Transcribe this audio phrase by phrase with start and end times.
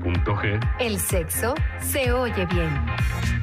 [0.00, 3.39] 99.g El sexo se oye bien.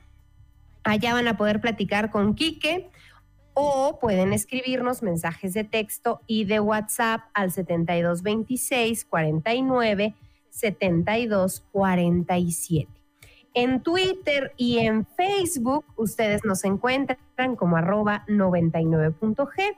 [0.86, 2.90] Allá van a poder platicar con Quique
[3.62, 10.16] o pueden escribirnos mensajes de texto y de WhatsApp al 7226 49
[10.50, 12.90] 72 47.
[13.54, 19.76] En Twitter y en Facebook ustedes nos encuentran como arroba 99.g.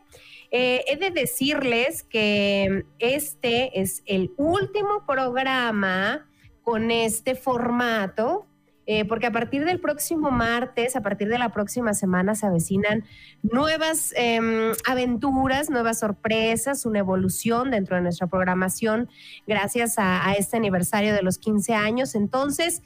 [0.52, 6.28] Eh, he de decirles que este es el último programa
[6.62, 8.46] con este formato
[8.94, 13.06] eh, porque a partir del próximo martes, a partir de la próxima semana, se avecinan
[13.42, 19.08] nuevas em, aventuras, nuevas sorpresas, una evolución dentro de nuestra programación
[19.48, 22.16] gracias a, a este aniversario de los 15 años.
[22.16, 22.84] Entonces,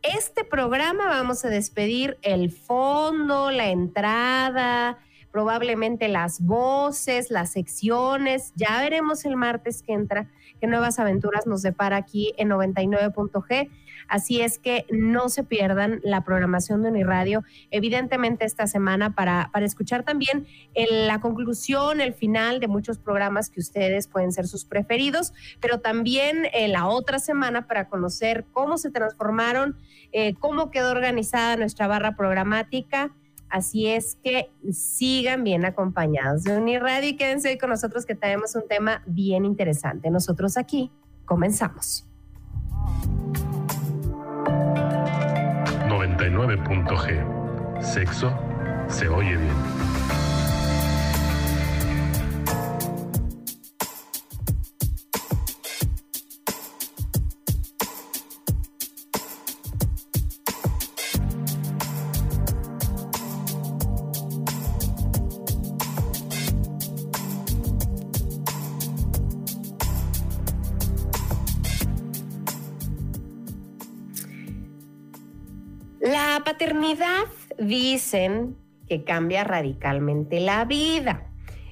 [0.00, 5.00] este programa vamos a despedir el fondo, la entrada,
[5.32, 8.54] probablemente las voces, las secciones.
[8.56, 10.30] Ya veremos el martes que entra
[10.62, 13.68] qué nuevas aventuras nos depara aquí en 99.g.
[14.12, 19.64] Así es que no se pierdan la programación de Uniradio, evidentemente esta semana para, para
[19.64, 25.32] escuchar también la conclusión, el final de muchos programas que ustedes pueden ser sus preferidos,
[25.60, 29.78] pero también eh, la otra semana para conocer cómo se transformaron,
[30.12, 33.14] eh, cómo quedó organizada nuestra barra programática.
[33.48, 38.54] Así es que sigan bien acompañados de Uniradio y quédense hoy con nosotros que traemos
[38.56, 40.10] un tema bien interesante.
[40.10, 40.90] Nosotros aquí
[41.24, 42.11] comenzamos.
[46.30, 47.82] 99.g.
[47.82, 48.32] Sexo
[48.88, 49.81] se oye bien.
[77.72, 78.54] Dicen
[78.86, 81.26] que cambia radicalmente la vida.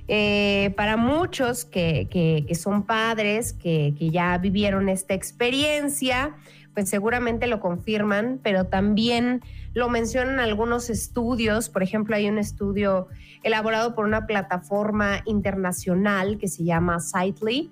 [0.08, 6.34] Eh, para muchos que, son padres, que, que ya vivieron esta experiencia,
[6.72, 9.42] pues seguramente lo confirman, pero también
[9.74, 11.68] lo mencionan algunos estudios.
[11.68, 13.08] Por ejemplo, hay un estudio
[13.42, 17.70] elaborado por una plataforma internacional que se llama Sightly,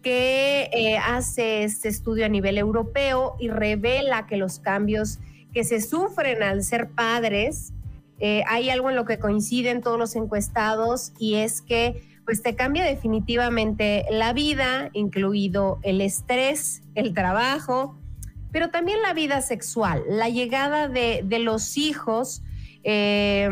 [0.00, 5.18] que eh, hace este estudio a nivel europeo y revela que los cambios
[5.54, 7.73] que se sufren al ser padres,
[8.20, 12.54] eh, hay algo en lo que coinciden todos los encuestados y es que pues te
[12.54, 17.98] cambia definitivamente la vida, incluido el estrés, el trabajo,
[18.50, 22.42] pero también la vida sexual, la llegada de, de los hijos
[22.86, 23.48] eh,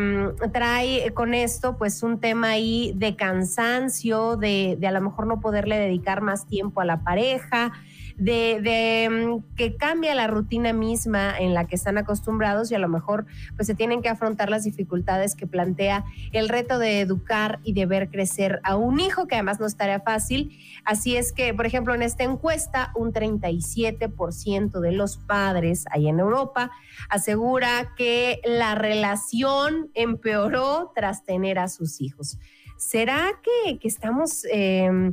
[0.53, 5.79] trae con esto pues un tema ahí de cansancio, de, a lo mejor no poderle
[5.79, 7.73] dedicar más tiempo a la pareja,
[8.23, 12.89] de, mm, que cambia la rutina misma en la que están acostumbrados y a lo
[12.89, 13.27] mejor
[13.57, 17.87] pues se tienen que afrontar las dificultades que plantea el reto de educar y de
[17.87, 20.57] ver crecer a un hijo, que además no estaría fácil.
[20.85, 26.21] Así es que, por ejemplo, en esta encuesta, un 37% de los padres ahí en
[26.21, 26.71] Europa
[27.09, 32.39] asegura que la relación empeoró tras tener a sus hijos.
[32.77, 34.45] ¿Será que, que estamos...
[34.53, 35.13] Eh,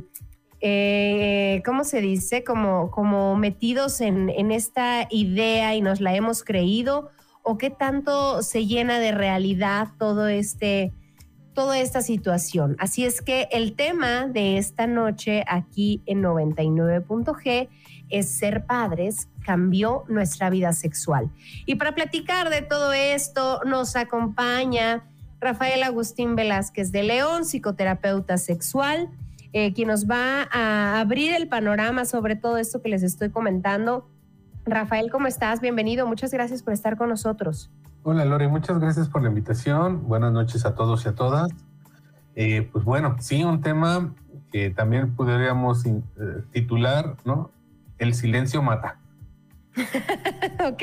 [0.60, 2.44] eh, ¿cómo se dice?
[2.44, 7.10] Como, como metidos en, en, esta idea y nos la hemos creído,
[7.42, 10.92] o qué tanto se llena de realidad todo este,
[11.54, 12.76] toda esta situación.
[12.78, 17.68] Así es que el tema de esta noche aquí en 99.g
[18.10, 21.30] es ser padres cambió nuestra vida sexual.
[21.66, 25.04] Y para platicar de todo esto nos acompaña
[25.40, 29.08] Rafael Agustín Velázquez de León, psicoterapeuta sexual
[29.52, 34.08] eh, quien nos va a abrir el panorama sobre todo esto que les estoy comentando.
[34.64, 35.60] Rafael, ¿cómo estás?
[35.60, 36.06] Bienvenido.
[36.06, 37.70] Muchas gracias por estar con nosotros.
[38.02, 40.08] Hola Lore, muchas gracias por la invitación.
[40.08, 41.50] Buenas noches a todos y a todas.
[42.34, 44.14] Eh, pues bueno, sí, un tema
[44.52, 46.00] que también podríamos eh,
[46.52, 47.50] titular, ¿no?
[47.98, 48.98] El silencio mata.
[50.66, 50.82] ok.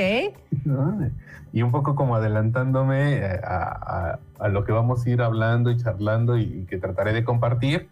[1.53, 5.71] Y un poco como adelantándome eh, a, a, a, lo que vamos a ir hablando
[5.71, 7.89] y charlando y, y que trataré de compartir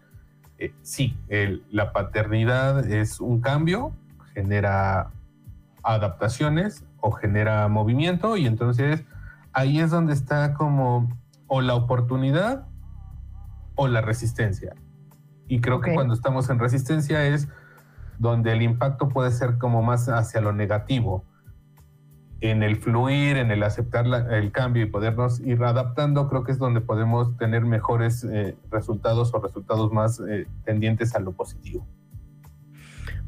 [0.58, 3.92] eh, sí, el, la paternidad es un cambio,
[4.34, 5.10] genera
[5.82, 9.04] adaptaciones o genera movimiento y entonces
[9.52, 11.08] ahí es donde está como
[11.46, 12.66] o la oportunidad
[13.74, 14.74] o la resistencia.
[15.48, 15.90] Y creo okay.
[15.90, 17.48] que cuando estamos en resistencia es
[18.18, 21.24] donde el impacto puede ser como más hacia lo negativo
[22.40, 26.58] en el fluir, en el aceptar el cambio y podernos ir adaptando, creo que es
[26.58, 31.86] donde podemos tener mejores eh, resultados o resultados más eh, tendientes a lo positivo.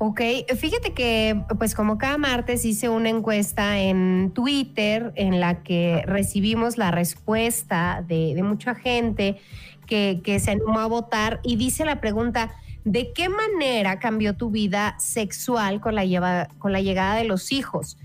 [0.01, 0.21] Ok,
[0.57, 6.79] fíjate que pues como cada martes hice una encuesta en Twitter en la que recibimos
[6.79, 9.41] la respuesta de, de mucha gente
[9.87, 12.53] que, que se animó a votar y dice la pregunta,
[12.85, 17.51] ¿de qué manera cambió tu vida sexual con la, lleva, con la llegada de los
[17.51, 17.99] hijos?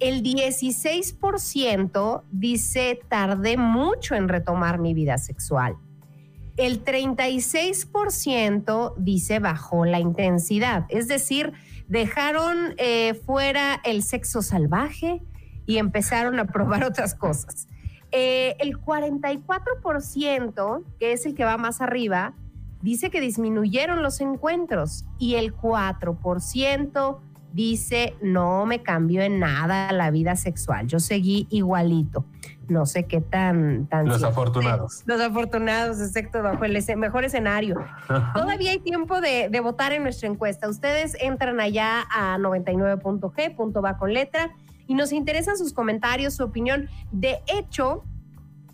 [0.00, 5.76] El 16% dice tardé mucho en retomar mi vida sexual.
[6.56, 11.52] El 36% dice bajó la intensidad, es decir,
[11.88, 15.22] dejaron eh, fuera el sexo salvaje
[15.66, 17.68] y empezaron a probar otras cosas.
[18.12, 22.34] Eh, el 44%, que es el que va más arriba,
[22.82, 27.20] dice que disminuyeron los encuentros y el 4%
[27.52, 32.24] dice, no me cambió en nada la vida sexual, yo seguí igualito.
[32.68, 33.86] No sé qué tan...
[33.86, 35.02] tan los afortunados.
[35.04, 37.74] Los afortunados, exacto, bajo el mejor escenario.
[38.32, 40.68] Todavía hay tiempo de, de, votar en nuestra encuesta.
[40.68, 44.52] Ustedes entran allá a 99.g, punto va con letra,
[44.86, 46.88] y nos interesan sus comentarios, su opinión.
[47.10, 48.04] De hecho,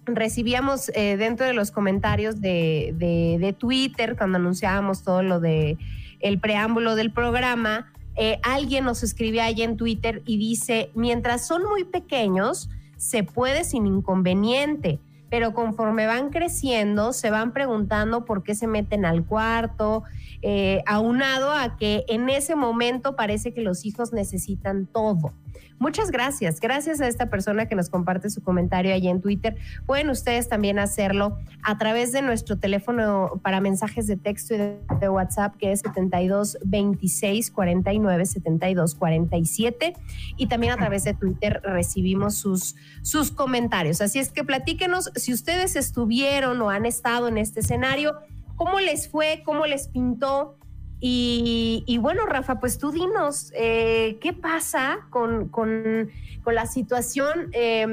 [0.04, 5.78] recibíamos eh, dentro de los comentarios de, de, de Twitter, cuando anunciábamos todo lo de
[6.20, 11.64] el preámbulo del programa, eh, alguien nos escribe ahí en Twitter y dice, mientras son
[11.64, 18.54] muy pequeños, se puede sin inconveniente, pero conforme van creciendo, se van preguntando por qué
[18.54, 20.04] se meten al cuarto,
[20.42, 25.32] eh, aunado a que en ese momento parece que los hijos necesitan todo.
[25.78, 26.60] Muchas gracias.
[26.60, 29.56] Gracias a esta persona que nos comparte su comentario allí en Twitter.
[29.84, 35.08] Pueden ustedes también hacerlo a través de nuestro teléfono para mensajes de texto y de,
[35.08, 39.92] WhatsApp, que es 72 26 49 72 47.
[40.36, 44.00] Y también a través de Twitter recibimos sus, sus comentarios.
[44.00, 48.14] Así es que platíquenos si ustedes estuvieron o han estado en este escenario,
[48.56, 50.56] cómo les fue, cómo les pintó
[50.98, 56.10] y, bueno, Rafa, pues tú dinos, eh, ¿qué pasa con, con,
[56.42, 57.50] con la situación?
[57.52, 57.86] Eh,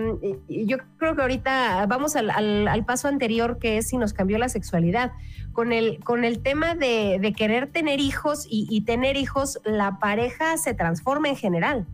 [0.47, 4.49] yo creo que ahorita vamos al, al, paso anterior, que es si nos cambió la
[4.49, 5.11] sexualidad.
[5.51, 10.57] Con el, con el tema de, querer tener hijos y, y, tener hijos, la pareja
[10.57, 11.85] se transforma en general.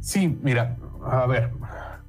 [0.00, 0.76] Sí, mira,
[1.06, 1.52] a ver,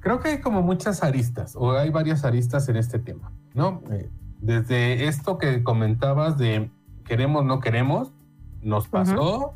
[0.00, 3.82] creo que hay como muchas aristas, o hay varias aristas en este tema, ¿no?
[3.90, 6.70] Eh, desde esto que comentabas de
[7.04, 8.12] queremos, no queremos,
[8.62, 9.38] nos pasó.
[9.38, 9.52] Uh -huh.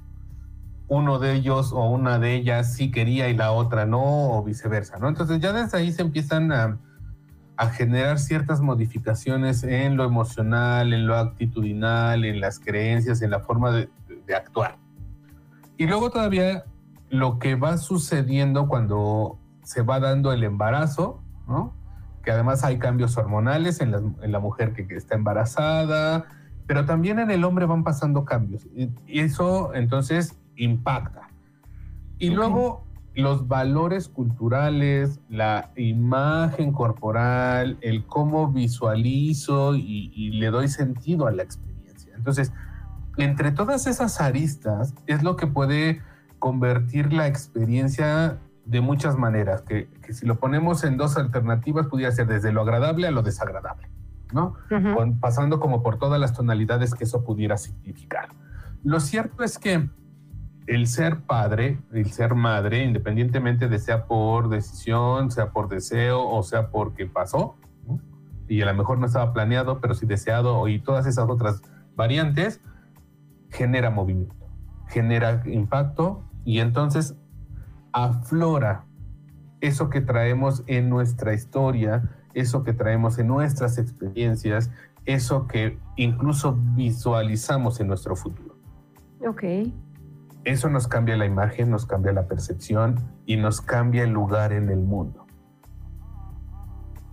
[0.91, 4.99] Uno de ellos o una de ellas sí quería y la otra no, o viceversa,
[4.99, 5.09] ¿no?
[5.09, 6.79] Entonces ya desde ahí se empiezan a,
[7.59, 13.41] a generar ciertas modificaciones en lo emocional, en lo actitudinal, en las creencias, en la
[13.41, 13.91] forma de,
[14.27, 14.77] de actuar.
[15.77, 16.65] Y luego todavía
[17.11, 21.75] lo que va sucediendo cuando se va dando el embarazo, ¿no?
[22.23, 26.27] que además hay cambios hormonales en la, en la mujer que, que, está embarazada,
[26.69, 28.65] pero también en el hombre van pasando cambios.
[28.77, 31.29] Y, y eso entonces impacta.
[32.19, 32.37] Y okay.
[32.37, 32.85] luego
[33.15, 41.33] los valores culturales, la imagen corporal, el cómo visualizo y, y le doy sentido a
[41.33, 42.13] la experiencia.
[42.15, 42.53] Entonces,
[43.17, 46.01] entre todas esas aristas es lo que puede
[46.39, 52.13] convertir la experiencia de muchas maneras, que, que, si lo ponemos en dos alternativas, pudiera
[52.13, 53.89] ser desde lo agradable a lo desagradable,
[54.33, 54.55] ¿no?
[54.71, 54.95] Uh -huh.
[54.95, 58.29] Con, pasando como por todas las tonalidades que eso pudiera significar.
[58.85, 59.89] Lo cierto es que
[60.67, 66.43] el ser padre, el ser madre, independientemente de sea por decisión, sea por deseo o
[66.43, 67.57] sea porque pasó,
[67.87, 68.01] ¿no?
[68.49, 71.63] y a lo mejor no estaba planeado, pero sí deseado, y todas esas otras
[71.97, 72.61] variantes,
[73.51, 74.35] genera movimiento,
[74.89, 77.17] genera impacto y entonces
[77.93, 78.85] aflora
[79.61, 82.03] eso que traemos en nuestra historia,
[82.35, 84.71] eso que traemos en nuestras experiencias,
[85.05, 88.57] eso que incluso visualizamos en nuestro futuro.
[89.27, 89.43] Ok.
[90.45, 94.71] Eso nos cambia la imagen, nos cambia la percepción y nos cambia el lugar en
[94.71, 95.27] el mundo.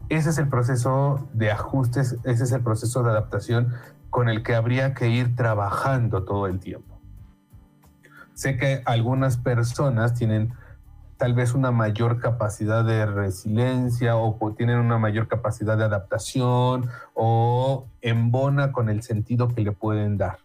[0.10, 3.74] Ese es el proceso de ajustes, ese es el proceso de adaptación
[4.10, 7.00] con el que habría que ir trabajando todo el tiempo.
[8.34, 10.54] Sé que algunas personas tienen
[11.18, 17.88] tal vez una mayor capacidad de resiliencia o tienen una mayor capacidad de adaptación o
[18.02, 20.40] embona con el sentido que le pueden dar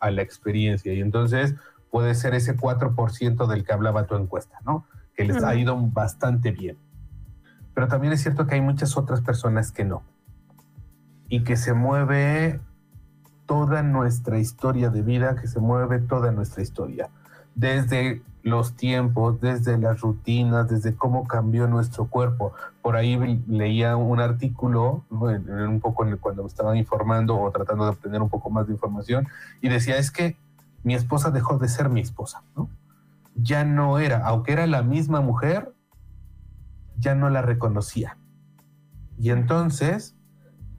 [0.00, 0.92] a la experiencia.
[0.92, 1.54] Y entonces
[1.90, 4.86] puede ser ese 4% del que hablaba tu encuesta, ¿no?
[5.14, 5.48] Que les uh -huh.
[5.48, 6.78] ha ido bastante bien.
[7.74, 10.02] Pero también es cierto que hay muchas otras personas que no.
[11.28, 12.60] Y que se mueve
[13.46, 17.10] toda nuestra historia de vida, que se mueve toda nuestra historia.
[17.54, 22.52] Desde los tiempos, desde las rutinas, desde cómo cambió nuestro cuerpo.
[22.82, 28.20] Por ahí leía un artículo, un poco cuando me estaban informando o tratando de obtener
[28.20, 29.26] un poco más de información,
[29.62, 30.36] y decía, es que
[30.82, 32.68] mi esposa dejó de ser mi esposa, ¿no?
[33.34, 35.72] Ya no era, aunque era la misma mujer,
[36.98, 38.18] ya no la reconocía.
[39.18, 40.14] Y entonces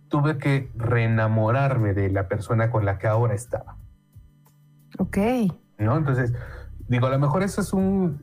[0.07, 3.75] tuve que reenamorarme de la persona con la que ahora estaba.
[4.99, 5.17] Ok.
[5.79, 5.97] ¿No?
[5.97, 6.31] Entonces,
[6.87, 8.19] digo, a lo mejor eso es un,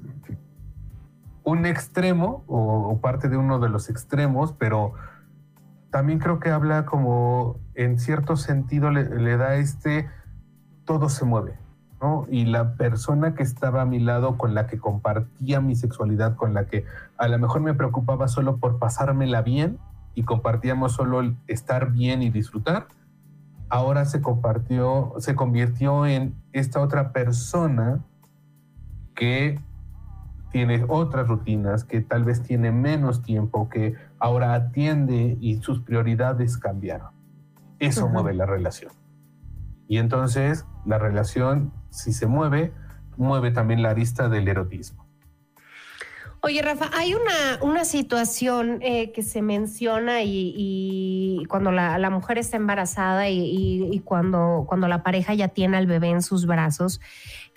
[1.45, 4.95] un extremo o, o, parte de uno de los extremos, pero
[5.91, 10.09] también creo que habla como en cierto sentido le, le da este,
[10.85, 11.59] todo se mueve.
[12.01, 12.27] ¿no?
[12.29, 16.53] Y la persona que estaba a mi lado, con la que compartía mi sexualidad, con
[16.53, 16.85] la que
[17.17, 19.79] a lo mejor me preocupaba solo por pasármela bien
[20.15, 22.89] y compartíamos solo el estar bien y disfrutar,
[23.69, 28.01] ahora se compartió, se convirtió en esta otra persona
[29.15, 29.59] que
[30.51, 36.59] tiene otras rutinas, que tal vez tiene menos tiempo, que ahora atiende y sus prioridades
[36.59, 37.11] cambiaron.
[37.79, 38.13] Eso uh -huh.
[38.13, 38.93] mueve la relación.
[39.89, 42.73] Y entonces la relación, si se mueve,
[43.17, 45.03] mueve también la arista del erotismo.
[46.45, 52.11] Oye, Rafa, hay una, una situación eh, que se menciona y, y cuando la, la,
[52.11, 56.21] mujer está embarazada y, y, y, cuando, cuando la pareja ya tiene al bebé en
[56.21, 57.01] sus brazos,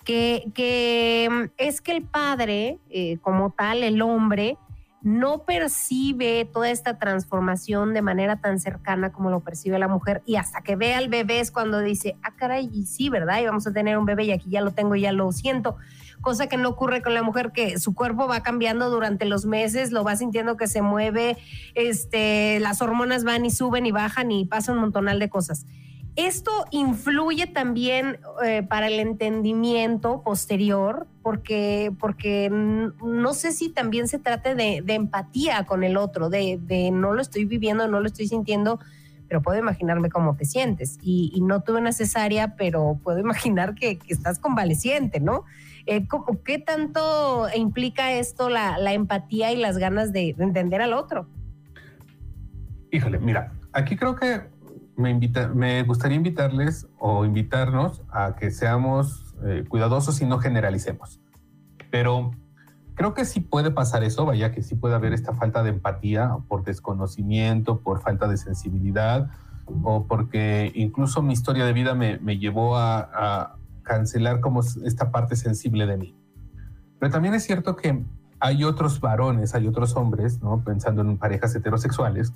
[0.06, 4.56] que, que es que el padre, eh, como tal, el hombre,
[5.02, 10.36] no percibe toda esta transformación de manera tan cercana como lo percibe la mujer y
[10.36, 13.40] hasta que ve al bebé es cuando dice, ah, caray, y sí, ¿verdad?
[13.40, 15.76] Y vamos a tener un bebé y aquí ya lo tengo, ya lo siento.
[16.20, 19.92] Cosa que no ocurre con la mujer, que su cuerpo va cambiando durante los meses,
[19.92, 21.36] lo va sintiendo que se mueve,
[21.74, 25.66] este, las hormonas van y suben y bajan y pasan un montonal de cosas.
[26.16, 34.18] Esto influye también eh, para el entendimiento posterior, porque, porque no sé si también se
[34.18, 38.80] trate de, empatía con el otro, de, no lo estoy viviendo, no lo estoy sintiendo,
[39.28, 40.98] pero puedo imaginarme cómo te sientes.
[41.02, 45.44] Y, y no tuve una cesárea, pero puedo imaginar que, estás convaleciente, ¿no?
[45.84, 46.06] Eh,
[46.46, 51.28] ¿Qué tanto implica esto la, empatía y las ganas de entender al otro?
[52.90, 54.55] Híjole, mira, aquí creo que
[54.96, 61.20] me, invita, me gustaría invitarles o invitarnos a que seamos eh, cuidadosos y no generalicemos.
[61.90, 62.32] Pero
[62.94, 66.36] creo que sí puede pasar eso, vaya que sí puede haber esta falta de empatía
[66.48, 69.30] por desconocimiento, por falta de sensibilidad
[69.82, 75.10] o porque incluso mi historia de vida me, me llevó a, a cancelar como esta
[75.10, 76.16] parte sensible de mí.
[76.98, 78.02] Pero también es cierto que
[78.40, 80.62] hay otros varones, hay otros hombres, ¿no?
[80.62, 82.32] pensando en parejas heterosexuales,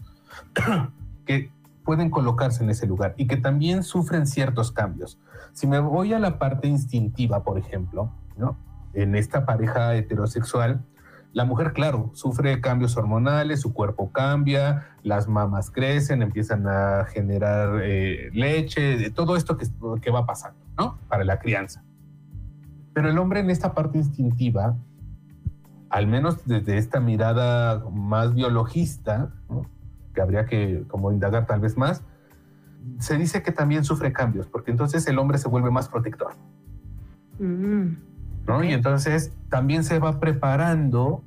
[1.27, 1.51] que
[1.85, 5.19] pueden colocarse en ese lugar y que también sufren ciertos cambios.
[5.53, 8.57] Si me voy a la parte instintiva, por ejemplo, ¿no?
[8.93, 10.85] en esta pareja heterosexual,
[11.33, 17.81] La mujer, claro, sufre cambios hormonales, su cuerpo cambia, las mamas crecen, empiezan a generar
[17.85, 19.67] eh, leche, todo esto que,
[20.03, 20.99] que va pasando, ¿no?
[21.09, 21.85] Para la crianza.
[22.93, 24.77] Pero el hombre en esta parte instintiva,
[25.89, 29.31] al menos desde esta mirada más biologista,
[30.15, 32.03] que habría que como indagar tal vez más,
[32.99, 36.33] se dice que también sufre cambios, porque entonces el hombre se vuelve más protector.
[37.39, 37.97] Mm.
[38.47, 38.65] ¿no?
[38.65, 41.23] Y entonces también se va preparando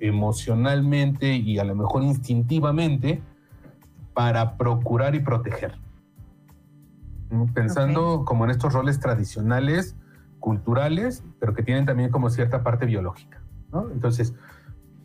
[0.00, 3.22] emocionalmente y a lo mejor instintivamente
[4.14, 5.78] para procurar y proteger.
[7.52, 9.96] Pensando como en estos roles tradicionales,
[10.40, 13.40] culturales, pero que tienen también como cierta parte biológica.
[13.72, 13.90] ¿no?
[13.90, 14.34] Entonces,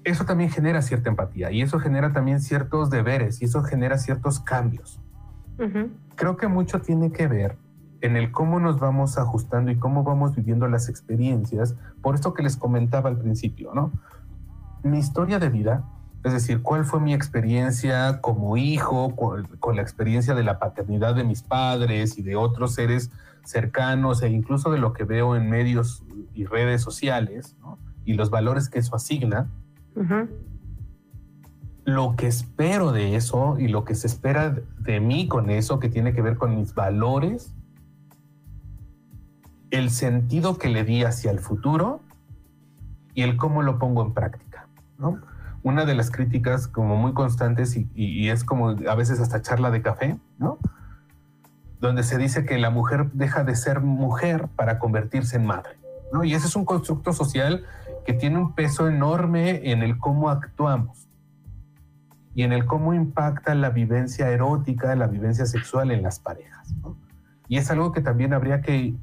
[0.04, 4.40] eso también genera cierta empatía y eso genera también ciertos deberes y eso genera ciertos
[4.40, 5.00] cambios.
[6.16, 7.58] Creo que mucho tiene que ver
[8.02, 12.44] en el cómo nos vamos ajustando y cómo vamos viviendo las experiencias, por esto que
[12.44, 13.94] les comentaba al principio, ¿no?
[14.84, 15.86] Mi historia de vida,
[16.24, 21.24] es decir, cuál fue mi experiencia como hijo, con, la experiencia de la paternidad de
[21.24, 23.10] mis padres y de otros seres
[23.46, 27.78] cercanos e incluso de lo que veo en medios y redes sociales, ¿no?
[28.04, 29.50] y los valores que eso asigna,
[31.86, 35.90] lo que espero de eso y lo que se espera de mí con eso, que
[35.90, 37.54] tiene que ver con mis valores,
[39.72, 42.02] el sentido que le di hacia el futuro
[43.16, 44.68] y el cómo lo pongo en práctica.
[45.64, 49.82] Una de las críticas como muy constantes y, es como a veces hasta charla de
[49.82, 50.60] café, ¿no?
[51.80, 55.78] donde se dice que la mujer deja de ser mujer para convertirse en madre.
[56.14, 56.24] ¿no?
[56.24, 57.66] Y ese es un constructo social
[58.06, 61.08] que tiene un peso enorme en el cómo actuamos
[62.36, 66.74] y en el cómo impacta la vivencia erótica, la vivencia sexual en las parejas.
[67.48, 68.96] Y es algo que también habría que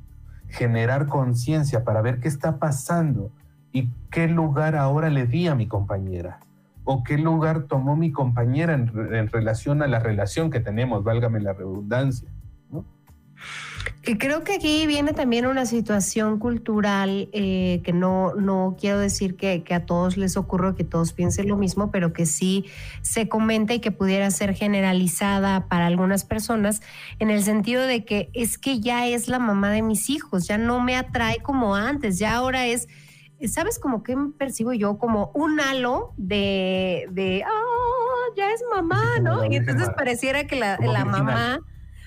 [0.49, 3.31] generar conciencia para ver qué está pasando
[3.73, 6.41] y qué lugar ahora le di a mi compañera
[6.85, 11.41] o qué lugar tomó mi compañera en, en relación a la relación que tenemos, válgame
[11.41, 12.29] la redundancia.
[14.03, 19.37] Que creo que aquí viene también una situación cultural eh, que no, no quiero decir
[19.37, 22.65] que, a todos les ocurra, que todos piensen lo mismo, pero que sí
[23.03, 26.81] se comenta y que pudiera ser generalizada para algunas personas,
[27.19, 30.57] en el sentido de que es que ya es la mamá de mis hijos, ya
[30.57, 32.89] no me atrae como antes, ya ahora es,
[33.49, 34.97] ¿sabes como que percibo yo?
[34.97, 39.45] Como un halo de, de oh, ya es mamá, ¿no?
[39.45, 41.61] Y entonces pareciera que la, la mamá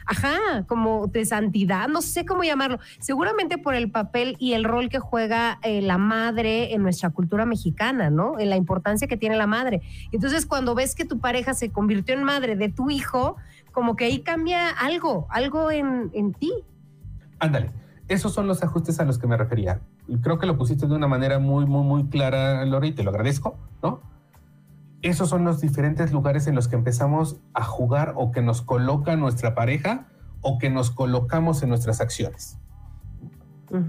[0.05, 4.89] ajá, como de santidad, no sé cómo llamarlo, seguramente por el papel y el rol
[4.89, 8.39] que juega eh, la madre en nuestra cultura mexicana, ¿no?
[8.39, 9.81] En la importancia que tiene la madre.
[10.11, 13.37] Entonces, cuando ves que tu pareja se convirtió en madre de tu hijo,
[13.71, 16.53] como que ahí cambia algo, algo en, en ti.
[17.39, 17.71] Ándale,
[18.07, 19.81] esos son los ajustes a los que me refería.
[20.21, 23.09] Creo que lo pusiste de una manera muy, muy, muy clara, Lori, y te lo
[23.09, 24.01] agradezco, ¿no?
[25.03, 29.15] Esos son los diferentes lugares en los que empezamos a jugar o que nos coloca
[29.15, 30.07] nuestra pareja
[30.41, 32.57] o que nos colocamos en nuestras acciones.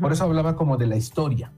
[0.00, 1.52] Por eso hablaba como de la historia.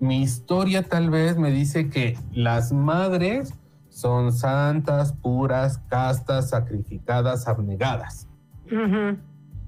[0.00, 3.54] Mi historia tal vez me dice que las madres
[3.88, 8.28] son santas, puras, castas, sacrificadas, abnegadas.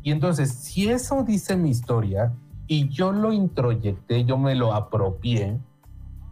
[0.03, 2.33] Y entonces, si eso dice mi historia
[2.67, 5.59] y yo lo introyecté, yo me lo apropié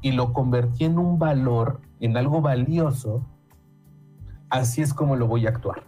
[0.02, 3.24] y lo convertí en un valor en algo valioso,
[4.48, 5.84] así es como lo voy a actuar.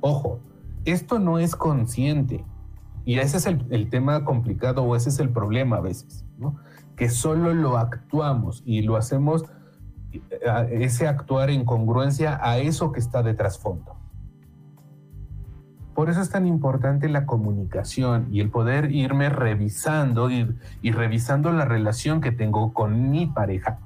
[0.00, 0.40] Ojo,
[0.84, 2.44] esto no es consciente.
[3.04, 6.56] Y ese es el, tema complicado o ese es el problema a veces, ¿no?
[6.96, 9.44] Que solo lo actuamos y lo hacemos,
[10.12, 10.20] eh,
[10.72, 13.95] ese actuar en congruencia a eso que está de trasfondo.
[15.96, 20.46] Por eso es tan importante la comunicación y el poder irme revisando y,
[20.82, 23.78] revisando la relación que tengo con mi pareja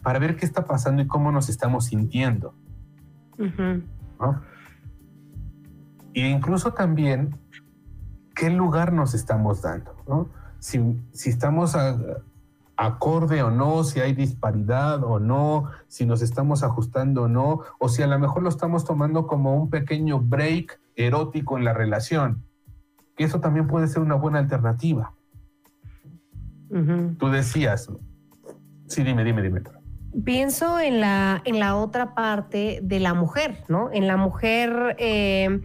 [0.00, 2.54] para ver qué está pasando y cómo nos estamos sintiendo.
[6.14, 7.36] E incluso también
[8.36, 9.96] qué lugar nos estamos dando.
[10.60, 11.76] Si, si, estamos
[12.76, 17.88] acorde o no, si hay disparidad o no, si nos estamos ajustando o no, o
[17.88, 22.44] si a lo mejor lo estamos tomando como un pequeño break erótico en la relación,
[23.16, 25.14] que eso también puede ser una buena alternativa.
[27.18, 27.88] Tú decías,
[28.86, 29.62] sí, dime, dime, dime.
[30.24, 33.90] Pienso en la, en la otra parte de la mujer, ¿no?
[33.90, 35.60] En la mujer eh,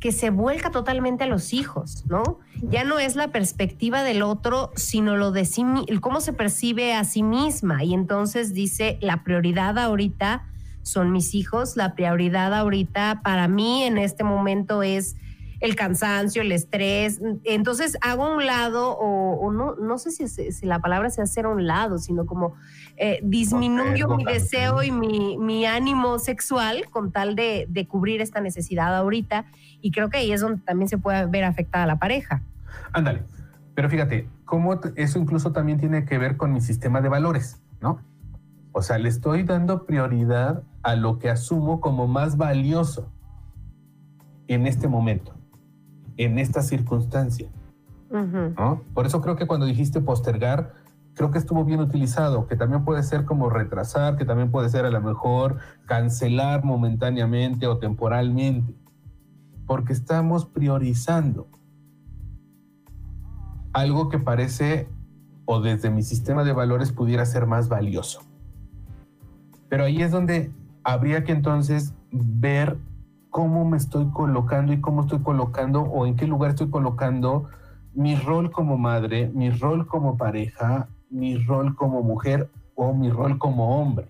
[0.00, 2.38] que se vuelca totalmente a los hijos, ¿no?
[2.62, 5.64] Ya no es la perspectiva del otro, sino lo de sí,
[6.00, 7.84] cómo se percibe a sí misma.
[7.84, 10.46] Y entonces dice, la prioridad ahorita
[10.86, 11.76] son mis hijos.
[11.76, 15.16] La prioridad ahorita para mí en este momento es
[15.60, 17.20] el cansancio, el estrés.
[17.44, 21.48] Entonces hago un lado, o, no, no sé si, si, la palabra sea hacer a
[21.48, 22.54] un lado, sino como
[22.96, 28.40] eh, disminuyo mi deseo y mi, mi, ánimo sexual con tal de, de cubrir esta
[28.40, 29.46] necesidad ahorita.
[29.80, 32.42] Y creo que ahí es donde también se puede ver afectada la pareja.
[32.92, 33.22] Ándale.
[33.74, 38.00] Pero fíjate, cómo eso incluso también tiene que ver con mi sistema de valores, ¿no?
[38.76, 43.10] O sea, le estoy dando prioridad a lo que asumo como más valioso
[44.48, 45.32] en este momento,
[46.18, 47.48] en esta circunstancia.
[48.10, 48.82] ¿no?
[48.92, 50.74] Por eso creo que cuando dijiste postergar,
[51.14, 54.84] creo que estuvo bien utilizado, que también puede ser como retrasar, que también puede ser
[54.84, 58.74] a lo mejor cancelar momentáneamente o temporalmente,
[59.66, 61.48] porque estamos priorizando
[63.72, 64.86] algo que parece
[65.46, 68.25] o desde mi sistema de valores pudiera ser más valioso.
[69.68, 70.52] Pero ahí es donde
[70.84, 72.78] habría que entonces ver
[73.30, 77.48] cómo me estoy colocando y cómo estoy colocando o en qué lugar estoy colocando
[77.92, 83.38] mi rol como madre, mi rol como pareja, mi rol como mujer o mi rol
[83.38, 84.08] como hombre.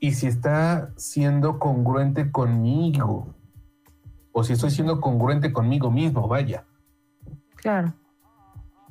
[0.00, 3.34] Y si está siendo congruente conmigo,
[4.32, 6.64] o si estoy siendo congruente conmigo mismo, vaya.
[7.56, 7.94] Claro.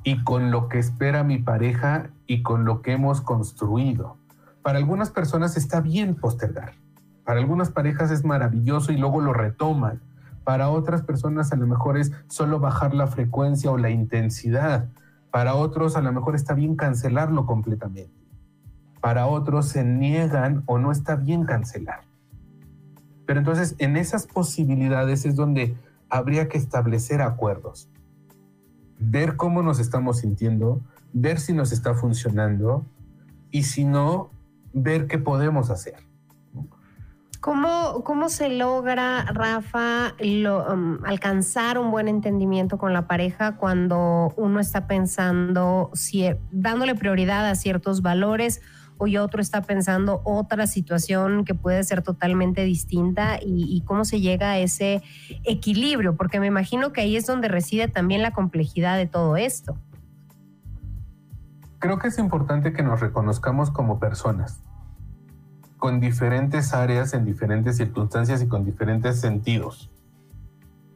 [0.06, 4.18] Y con lo que espera mi pareja y con lo que hemos construido.
[4.62, 6.74] Para algunas personas está bien postergar.
[7.24, 10.00] Para algunas parejas es maravilloso y luego lo retoman.
[10.44, 14.86] Para otras personas a lo mejor es solo bajar la frecuencia o la intensidad.
[15.32, 18.14] Para otros a lo mejor está bien cancelarlo completamente.
[19.00, 22.02] Para otros se niegan o no está bien cancelar.
[23.26, 25.76] Pero entonces en esas posibilidades es donde
[26.08, 27.88] habría que establecer acuerdos.
[28.98, 30.80] Ver cómo nos estamos sintiendo,
[31.12, 32.84] ver si nos está funcionando
[33.50, 34.30] y si no,
[34.72, 35.94] ver qué podemos hacer.
[37.40, 44.58] ¿Cómo, ¿Cómo, se logra, Rafa, um, alcanzar un buen entendimiento con la pareja cuando uno
[44.58, 45.92] está pensando,
[46.50, 48.62] dándole prioridad a ciertos valores
[49.04, 54.52] y otro está pensando otra situación que puede ser totalmente distinta y, cómo se llega
[54.52, 55.02] a ese
[55.44, 59.76] equilibrio, porque me imagino que ahí es donde reside también la complejidad de todo esto.
[61.78, 64.62] Creo que es importante que nos reconozcamos como personas,
[65.76, 69.90] con diferentes áreas, en diferentes circunstancias y con diferentes sentidos.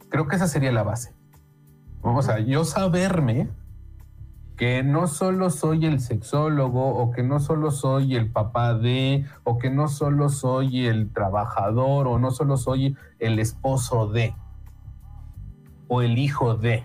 [0.08, 1.12] Creo que esa sería la base.
[2.02, 3.48] O sea, yo saberme
[4.60, 9.56] que no solo soy el sexólogo o que no solo soy el papá de o
[9.56, 14.34] que no solo soy el trabajador o no solo soy el esposo de
[15.88, 16.84] o el hijo de,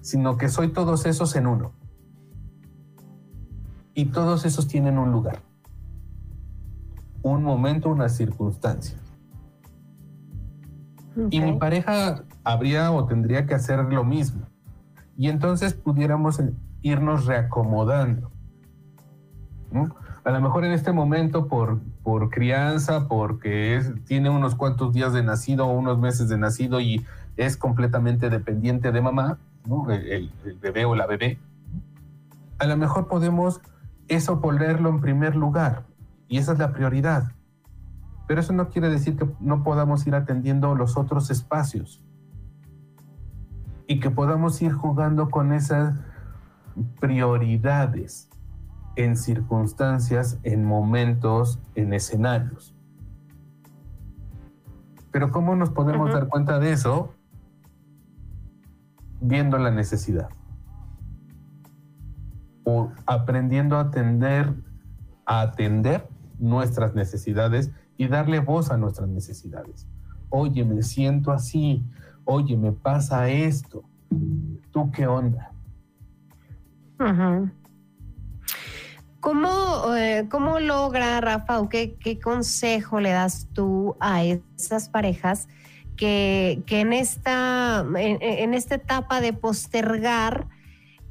[0.00, 1.72] sino que soy todos esos en uno.
[3.92, 5.42] Y todos esos tienen un lugar,
[7.20, 8.96] un momento, una circunstancia.
[11.28, 14.53] Y mi pareja habría o tendría que hacer lo mismo
[15.16, 16.42] y entonces pudiéramos
[16.82, 18.30] irnos reacomodando.
[20.24, 25.22] A lo mejor en este momento por, por crianza, porque tiene unos cuantos días de
[25.22, 27.04] nacido unos meses de nacido y
[27.36, 29.38] es completamente dependiente de mamá,
[29.90, 31.38] el, el bebé o la bebé,
[32.58, 33.60] a lo mejor podemos
[34.08, 35.84] eso ponerlo en primer lugar
[36.28, 37.32] y esa es la prioridad.
[38.26, 42.03] Pero eso no quiere decir que no podamos ir atendiendo los otros espacios
[43.86, 45.98] y que podamos ir jugando con esas
[47.00, 48.28] prioridades
[48.96, 52.74] en circunstancias, en momentos, en escenarios.
[55.10, 57.14] Pero ¿cómo nos podemos dar cuenta de eso?
[59.20, 60.28] Viendo la necesidad.
[62.64, 64.54] O aprendiendo a atender,
[65.26, 69.86] a atender nuestras necesidades y darle voz a nuestras necesidades.
[70.30, 71.84] Oye, me siento así,
[72.24, 73.84] oye, me pasa esto,
[74.70, 75.50] ¿tú qué onda?
[79.96, 85.48] Eh, ¿Cómo, logra, Rafa, o qué, consejo le das tú a esas parejas
[85.96, 90.48] que, en, esta, en esta etapa de postergar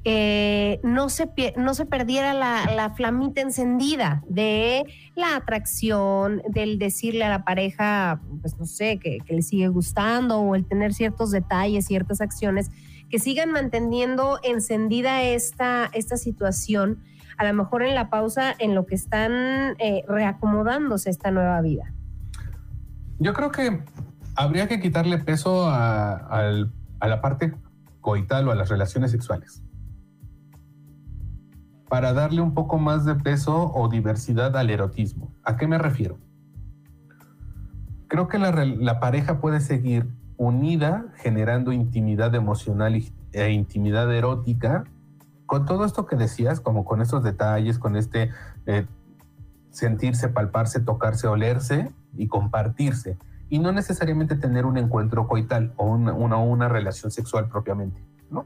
[0.06, 4.86] eh, no, se, no se perdiera la, flamita encendida de
[5.16, 10.56] la atracción, del decirle a la pareja, pues no sé, que, le sigue gustando o
[10.56, 12.70] el tener ciertos detalles, ciertas acciones,
[13.10, 17.02] que sigan manteniendo encendida esta, esta situación,
[17.38, 21.94] a lo mejor en la pausa, en lo que están eh, reacomodándose esta nueva vida.
[23.20, 23.80] Yo creo que
[24.36, 26.68] habría que quitarle peso a
[27.02, 27.54] la parte
[28.02, 29.64] coital o a las relaciones sexuales
[31.94, 35.32] para darle un poco más de peso o diversidad al erotismo.
[35.44, 36.18] ¿A qué me refiero?
[38.08, 43.00] creo que la, pareja puede seguir unida, generando intimidad emocional
[43.32, 44.86] e intimidad erótica,
[45.46, 48.32] con todo esto que decías, como con estos detalles, con este
[48.66, 48.88] eh,
[49.70, 56.68] sentirse, palparse, tocarse, olerse y compartirse, y no necesariamente tener un encuentro coital o una,
[56.70, 58.02] relación sexual propiamente,
[58.32, 58.46] ¿no?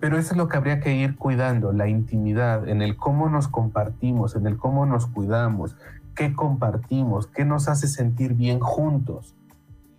[0.00, 3.48] Pero eso es lo que habría que ir cuidando, la intimidad, en el cómo nos
[3.48, 5.76] compartimos, en el cómo nos cuidamos,
[6.14, 9.34] qué compartimos, qué nos hace sentir bien juntos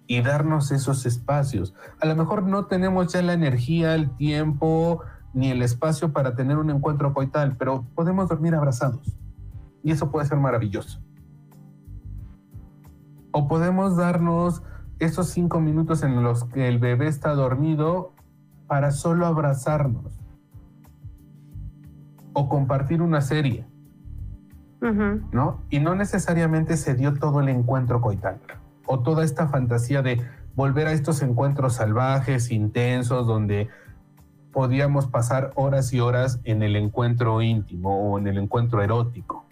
[0.07, 1.75] y darnos esos espacios.
[2.01, 5.01] A lo mejor no tenemos ya la energía, el tiempo
[5.33, 9.15] ni el espacio para tener un encuentro coital, pero podemos dormir abrazados
[9.83, 10.99] y eso puede ser maravilloso.
[13.31, 14.63] O podemos darnos
[14.99, 18.13] esos cinco minutos en los que el bebé está dormido
[18.71, 20.13] para solo abrazarnos
[22.31, 23.67] o compartir una serie,
[25.33, 25.59] ¿no?
[25.69, 28.39] Y no necesariamente se dio todo el encuentro coital
[28.85, 30.21] o toda esta fantasía de
[30.55, 33.67] volver a estos encuentros salvajes, intensos, donde
[34.53, 39.43] podíamos pasar horas y horas en el encuentro íntimo o en el encuentro erótico.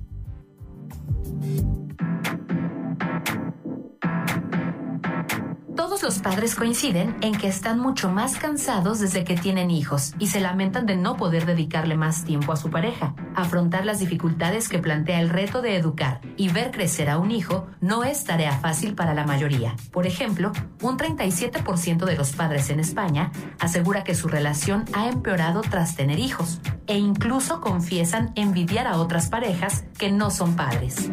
[6.04, 10.38] Los padres coinciden en que están mucho más cansados desde que tienen hijos y se
[10.38, 13.14] lamentan de no poder dedicarle más tiempo a su pareja.
[13.34, 17.68] Afrontar las dificultades que plantea el reto de educar y ver crecer a un hijo
[17.80, 19.76] no es tarea fácil para la mayoría.
[19.92, 25.62] Por ejemplo, un 37% de los padres en España asegura que su relación ha empeorado
[25.62, 31.10] tras tener hijos e incluso confiesan envidiar a otras parejas que no son padres.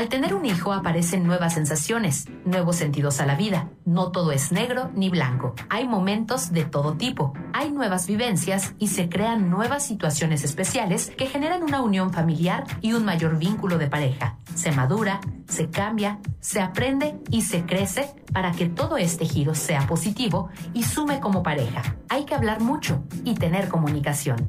[0.00, 3.68] Al tener un hijo aparecen nuevas sensaciones, nuevos sentidos a la vida.
[3.84, 5.54] No todo es negro ni blanco.
[5.68, 7.34] Hay momentos de todo tipo.
[7.52, 12.94] Hay nuevas vivencias y se crean nuevas situaciones especiales que generan una unión familiar y
[12.94, 14.38] un mayor vínculo de pareja.
[14.54, 19.86] Se madura, se cambia, se aprende y se crece para que todo este giro sea
[19.86, 21.82] positivo y sume como pareja.
[22.08, 24.48] Hay que hablar mucho y tener comunicación.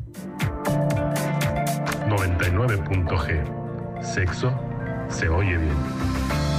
[2.07, 4.70] 99.g Sexo
[5.11, 6.50] se oye bien.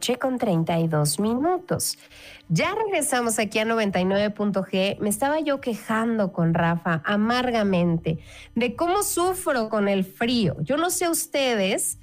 [0.00, 1.98] Noche con 32 minutos.
[2.48, 4.98] Ya regresamos aquí a 99.g.
[4.98, 8.18] Me estaba yo quejando con Rafa amargamente
[8.54, 10.56] de cómo sufro con el frío.
[10.62, 11.98] Yo no sé ustedes,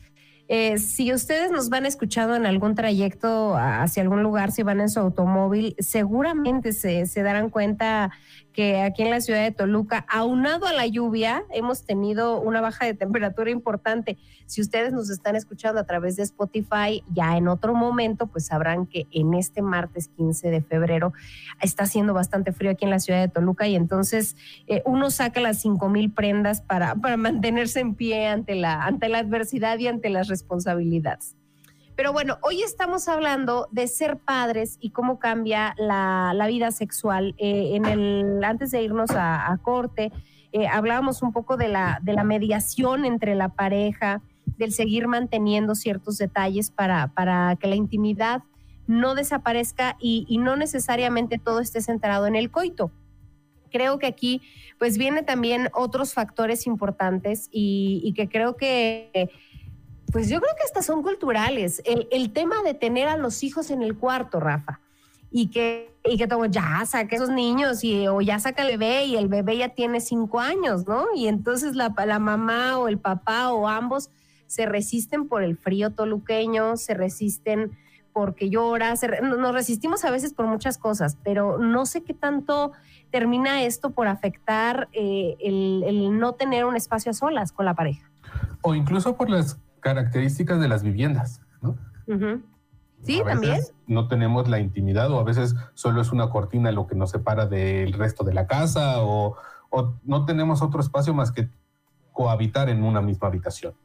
[0.47, 4.89] eh, si ustedes nos van escuchando en algún trayecto hacia algún lugar, si van en
[4.89, 8.11] su automóvil, seguramente se, se darán cuenta
[8.57, 12.87] que aquí en la ciudad de Toluca, aunado a la lluvia, hemos tenido una baja
[12.87, 14.17] de temperatura importante.
[14.47, 18.87] Si ustedes nos están escuchando a través de Spotify, ya en otro momento, pues sabrán
[18.87, 21.13] que en este martes 15 de febrero
[21.61, 25.39] está haciendo bastante frío aquí en la ciudad de Toluca y entonces eh, uno saca
[25.39, 29.85] las cinco mil prendas para, para mantenerse en pie ante la, ante la adversidad y
[29.85, 31.35] ante las responsabilidades.
[31.97, 37.33] Pero bueno, hoy estamos hablando de ser padres y cómo cambia la, vida sexual.
[37.39, 40.11] Eh, en el, antes de irnos a, corte,
[40.51, 44.21] eh, hablábamos un poco de la, de la mediación entre la pareja,
[44.59, 48.43] del seguir manteniendo ciertos detalles para, para que la intimidad
[48.85, 52.91] no desaparezca y, no necesariamente todo esté centrado en el coito.
[53.71, 54.43] Creo que aquí
[54.77, 59.31] pues viene también otros factores importantes y, y que creo que
[60.11, 61.81] pues yo creo que estas son culturales.
[61.85, 64.79] El, tema de tener a los hijos en el cuarto, Rafa.
[65.29, 69.05] y que, y que todo, ya saca esos niños y, o ya saca el bebé
[69.05, 71.07] y el bebé ya tiene cinco años, ¿no?
[71.15, 74.09] Y entonces la, la mamá o el papá o ambos
[74.47, 77.77] se resisten por el frío toluqueño, se resisten
[78.13, 82.71] porque llora, nos resistimos a veces por muchas cosas, pero no sé qué tanto
[83.11, 88.09] termina esto por afectar eh, el, no tener un espacio a solas con la pareja.
[88.63, 91.77] O incluso por las características de las viviendas, ¿no?
[93.03, 93.61] Sí, también.
[93.85, 97.45] No tenemos la intimidad o a veces solo es una cortina lo que nos separa
[97.45, 99.37] del resto de la casa o,
[99.69, 101.49] o no tenemos otro espacio más que
[102.11, 103.75] cohabitar en una misma habitación.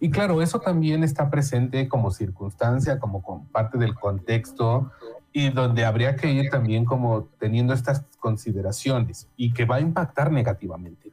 [0.00, 4.90] Y claro, eso también está presente como circunstancia, como parte del contexto
[5.34, 10.32] y donde habría que ir también como teniendo estas consideraciones y que va a impactar
[10.32, 11.12] negativamente.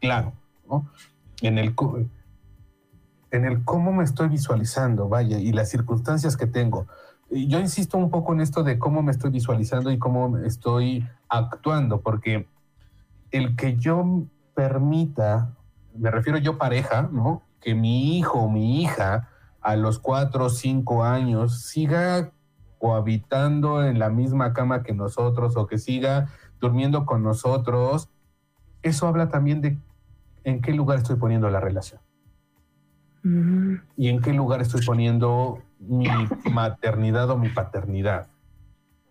[0.00, 0.32] Claro,
[0.68, 0.88] ¿no?
[1.42, 1.74] En el,
[3.30, 6.86] en el cómo me estoy visualizando, vaya, y las circunstancias que tengo.
[7.30, 12.00] Yo insisto un poco en esto de cómo me estoy visualizando y cómo estoy actuando,
[12.00, 12.48] porque
[13.30, 15.54] el que yo permita,
[15.94, 17.42] me refiero yo pareja, ¿no?
[17.60, 19.28] que mi hijo o mi hija
[19.60, 22.32] a los cuatro o cinco años siga
[22.78, 26.28] cohabitando en la misma cama que nosotros o que siga
[26.60, 28.08] durmiendo con nosotros,
[28.82, 29.78] eso habla también de
[30.44, 32.00] en qué lugar estoy poniendo la relación.
[33.22, 36.08] Y en qué lugar estoy poniendo mi
[36.50, 38.28] maternidad o mi paternidad.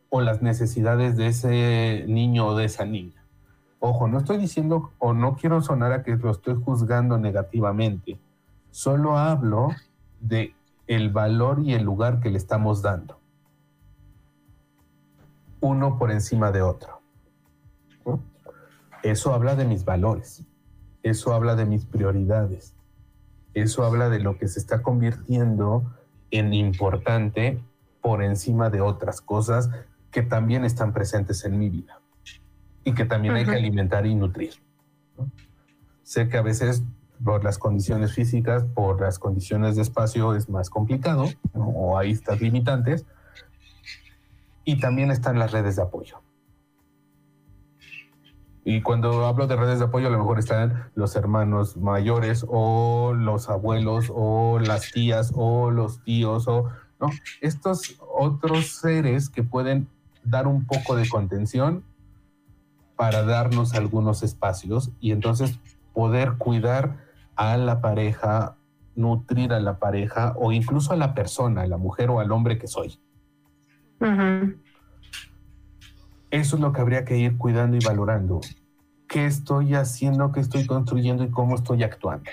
[0.10, 3.24] O las necesidades de ese niño o de esa niña.
[3.80, 8.19] Ojo, no estoy diciendo o no quiero sonar a que lo estoy juzgando negativamente
[8.72, 9.69] Solo hablo
[10.19, 10.54] de
[10.88, 13.19] el valor y el lugar que le estamos dando.
[15.60, 17.02] Uno por encima de otro.
[19.02, 20.43] Eso habla de mis valores.
[21.04, 22.76] Eso habla de mis prioridades.
[23.54, 25.84] Eso habla de lo que se está convirtiendo
[26.32, 27.62] en importante
[28.02, 29.70] por encima de otras cosas
[30.12, 32.00] que también están presentes en mi vida
[32.84, 34.54] y que también hay que alimentar y nutrir.
[36.04, 36.84] Sé que a veces
[37.24, 42.42] por las condiciones físicas, por las condiciones de espacio es más complicado, o hay estas
[42.42, 43.06] limitantes.
[44.64, 46.22] Y también están las redes de apoyo.
[48.65, 53.13] Y cuando hablo de redes de apoyo, a lo mejor están los hermanos mayores o
[53.13, 56.69] los abuelos o las tías o los tíos o
[57.00, 57.10] ¿no?
[57.41, 59.88] estos otros seres que pueden
[60.24, 61.84] dar un poco de contención
[62.95, 65.58] para darnos algunos espacios y entonces
[65.93, 66.98] poder cuidar
[67.36, 68.58] a la pareja,
[68.95, 72.58] nutrir a la pareja o incluso a la persona, a la mujer o al hombre
[72.58, 73.00] que soy.
[76.32, 78.42] Eso es lo que habría que ir cuidando y valorando.
[79.08, 82.30] ¿Qué estoy haciendo, qué estoy construyendo y cómo estoy actuando?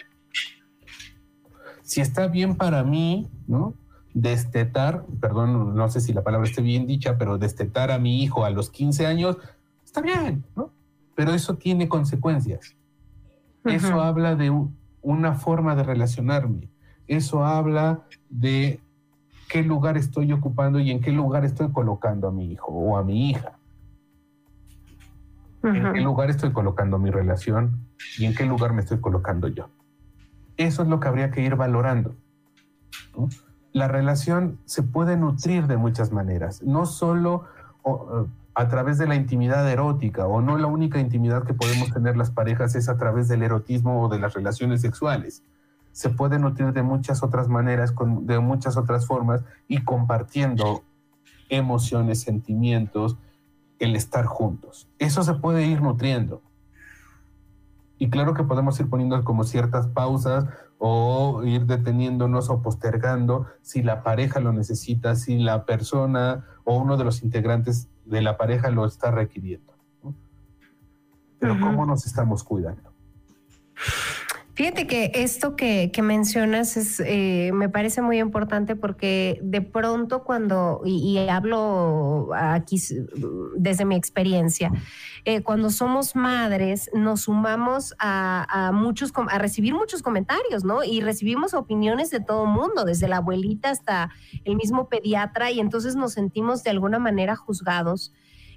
[1.83, 3.75] Si está bien para mí, ¿no?
[4.13, 8.45] Destetar, perdón, no sé si la palabra esté bien dicha, pero destetar a mi hijo
[8.45, 9.39] a los 15 años,
[9.85, 10.71] está bien, ¿no?
[11.15, 12.77] Pero eso tiene consecuencias.
[13.65, 16.69] Eso habla de un, una forma de relacionarme.
[17.07, 18.81] Eso habla de
[19.49, 23.05] qué lugar estoy ocupando y en qué lugar estoy colocando a mi hijo o a
[23.05, 23.59] mi hija.
[25.75, 27.87] En qué lugar estoy colocando mi relación
[28.19, 29.69] y en qué lugar me estoy colocando yo.
[30.57, 32.15] Eso es lo que habría que ir valorando.
[33.73, 37.45] La relación se puede nutrir de muchas maneras, no solo
[38.55, 42.31] a través de la intimidad erótica o no la única intimidad que podemos tener las
[42.31, 45.45] parejas es a través del erotismo o de las relaciones sexuales.
[45.93, 50.83] Se puede nutrir de muchas otras maneras, de muchas otras formas y compartiendo
[51.49, 53.19] emociones, sentimientos,
[53.79, 54.89] el estar juntos.
[54.99, 56.43] Eso se puede ir nutriendo.
[57.99, 60.47] Y claro que podemos ir poniendo como ciertas pausas
[60.79, 66.97] o ir deteniéndonos o postergando si la pareja lo necesita, si la persona o uno
[66.97, 69.73] de los integrantes de la pareja lo está requiriendo.
[71.39, 72.93] Pero ¿cómo nos estamos cuidando?
[74.57, 80.81] Fíjate que esto que, mencionas es, eh, me parece muy importante porque de pronto cuando,
[80.83, 82.79] y, hablo aquí
[83.55, 84.73] desde mi experiencia,
[85.27, 90.83] eh, cuando somos madres nos sumamos a, muchos, a recibir muchos comentarios, ¿no?
[90.83, 94.09] Y recibimos opiniones de todo mundo, desde la abuelita hasta
[94.47, 98.15] el mismo pediatra, y entonces nos sentimos de alguna manera juzgados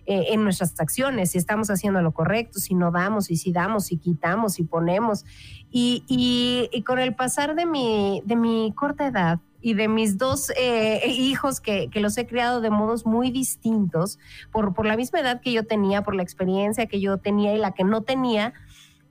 [0.10, 3.86] eh, en nuestras acciones, si estamos haciendo lo correcto, si no damos, y si damos,
[3.86, 5.24] si quitamos, si ponemos.
[5.70, 10.52] Y, y, con el pasar de mi, de mi corta edad, y de mis dos
[10.58, 14.18] eh, hijos que, que, los he criado de modos muy distintos,
[14.52, 17.60] por, por la misma edad que yo tenía, por la experiencia que yo tenía y
[17.60, 18.54] la que no tenía,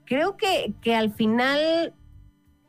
[0.03, 1.93] creo que, que al final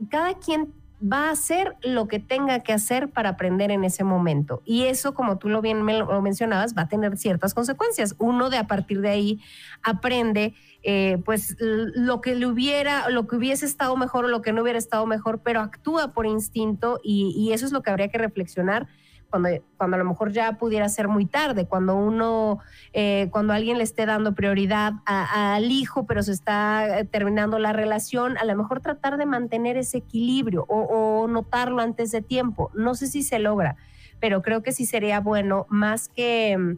[0.09, 4.63] cada quien va a hacer lo que tenga que hacer para aprender en ese momento.
[4.65, 8.15] Y eso, como tú lo bien lo mencionabas, va a tener ciertas consecuencias.
[8.19, 9.41] Uno de a partir de ahí
[9.83, 14.53] aprende eh, pues lo que le hubiera, lo que hubiese estado mejor o lo que
[14.53, 18.09] no hubiera estado mejor, pero actúa por instinto y, y eso es lo que habría
[18.09, 18.89] que reflexionar
[19.31, 22.59] cuando, cuando a lo mejor ya pudiera ser muy tarde, cuando uno,
[22.93, 27.73] eh, cuando alguien le esté dando prioridad al hijo, pero se está eh, terminando la
[27.73, 32.71] relación, a lo mejor tratar de mantener ese equilibrio o, notarlo antes de tiempo.
[32.75, 33.77] No sé si se logra,
[34.19, 36.77] pero creo que sí sería bueno más que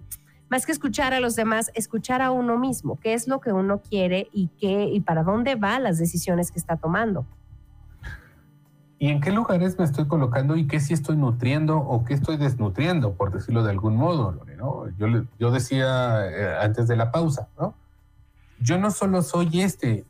[0.48, 3.80] más que escuchar a los demás, escuchar a uno mismo, qué es lo que uno
[3.80, 7.26] quiere y qué y para dónde va las decisiones que está tomando
[9.02, 12.36] y en qué lugares me estoy colocando y qué sí estoy nutriendo o qué estoy
[12.36, 14.30] desnutriendo, por decirlo de algún modo.
[14.56, 14.88] ¿no?
[14.96, 17.74] Yo, yo decía eh, antes de la pausa, ¿no?
[18.60, 20.06] yo no solo soy este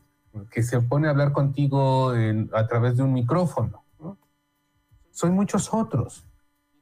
[0.51, 2.11] que se pone a hablar contigo
[2.53, 4.19] a través de un micrófono, ¿no?
[5.09, 6.27] soy muchos otros.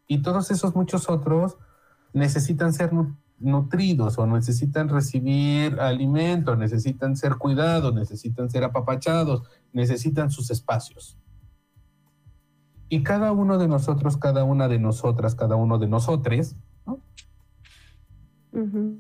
[0.06, 1.58] Y todos esos muchos otros
[2.12, 2.92] necesitan ser
[3.40, 11.18] nutridos o necesitan recibir alimento, necesitan ser cuidados, necesitan ser apapachados, necesitan sus espacios.
[12.92, 16.58] Y cada uno de nosotros, cada una de nosotras, cada uno de nosotros,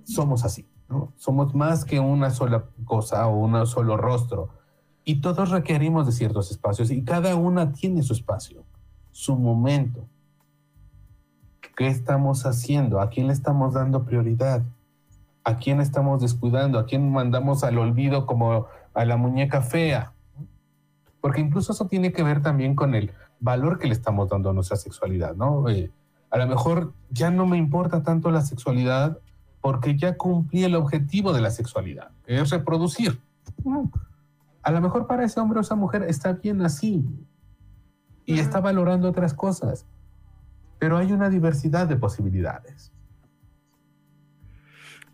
[0.06, 1.12] somos así, ¿no?
[1.18, 4.48] Somos más que una sola cosa o un solo rostro.
[5.04, 8.64] Y todos requerimos de ciertos espacios y cada una tiene su espacio,
[9.12, 10.08] su momento.
[11.76, 13.02] ¿Qué estamos haciendo?
[13.02, 14.64] ¿A quién le estamos dando prioridad?
[15.44, 16.80] ¿A quién estamos descuidando?
[16.80, 20.14] ¿A quién mandamos al olvido como a la muñeca fea?
[21.20, 23.12] Porque incluso eso tiene que ver también con el
[23.42, 25.68] valor que le estamos dando a nuestra sexualidad, ¿no?
[25.68, 25.92] Eh,
[26.30, 29.20] a lo mejor ya no me importa tanto la sexualidad
[29.60, 33.20] porque ya cumplí el objetivo de la sexualidad, que es reproducir.
[34.64, 37.04] A lo mejor para ese hombre o esa mujer está bien así
[38.26, 39.86] y está valorando otras cosas,
[40.80, 42.92] pero hay una diversidad de posibilidades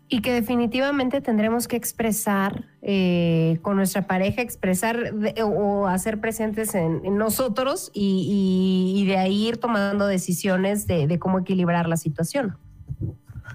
[0.08, 5.12] y que definitivamente tendremos que expresar eh, con nuestra pareja, expresar
[5.44, 11.88] o hacer presentes en, nosotros y, de ahí ir tomando decisiones de, de, cómo equilibrar
[11.88, 12.56] la situación.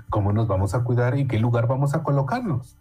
[0.10, 2.78] ¿Cómo nos vamos a cuidar y qué lugar vamos a colocarnos?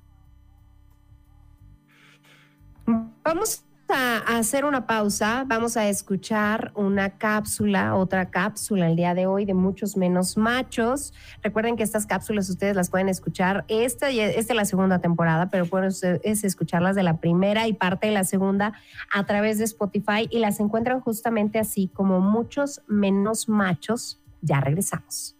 [3.25, 9.26] Vamos a hacer una pausa, vamos a escuchar una cápsula, otra cápsula el día de
[9.26, 11.12] hoy de muchos menos machos.
[11.43, 15.90] Recuerden que estas cápsulas ustedes las pueden escuchar, esta, es la segunda temporada, pero pueden
[16.22, 18.72] es escucharlas de la primera y parte de la segunda
[19.12, 24.20] a través de Spotify y las encuentran justamente así como muchos menos machos.
[24.40, 25.36] Ya regresamos.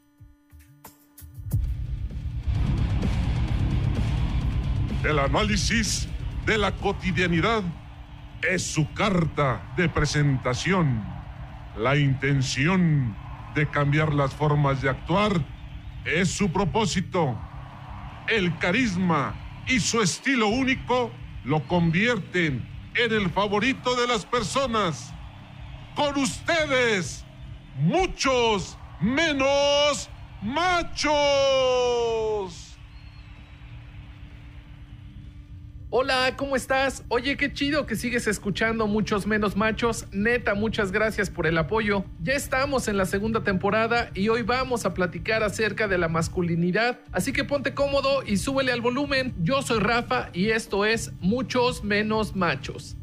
[5.05, 6.07] El análisis
[6.47, 7.63] de la cotidianidad
[8.49, 11.03] es su carta de presentación.
[11.77, 13.17] La intención
[13.55, 15.41] de cambiar las formas de actuar
[16.05, 17.39] es su propósito.
[18.29, 19.35] El carisma
[19.67, 21.11] y su estilo único
[21.45, 25.13] lo convierten en el favorito de las personas.
[25.95, 27.25] Con ustedes,
[27.77, 30.09] muchos menos
[30.43, 31.13] machos.
[35.95, 37.05] Hola, ¿cómo estás?
[37.09, 40.07] Oye, qué chido que sigues escuchando muchos menos machos.
[40.11, 42.07] Neta, muchas gracias por el apoyo.
[42.23, 47.01] Ya estamos en la segunda temporada y hoy vamos a platicar acerca de la masculinidad.
[47.13, 49.35] Así que ponte cómodo y súbele al volumen.
[49.43, 52.97] Yo soy Rafa y esto es Muchos menos machos.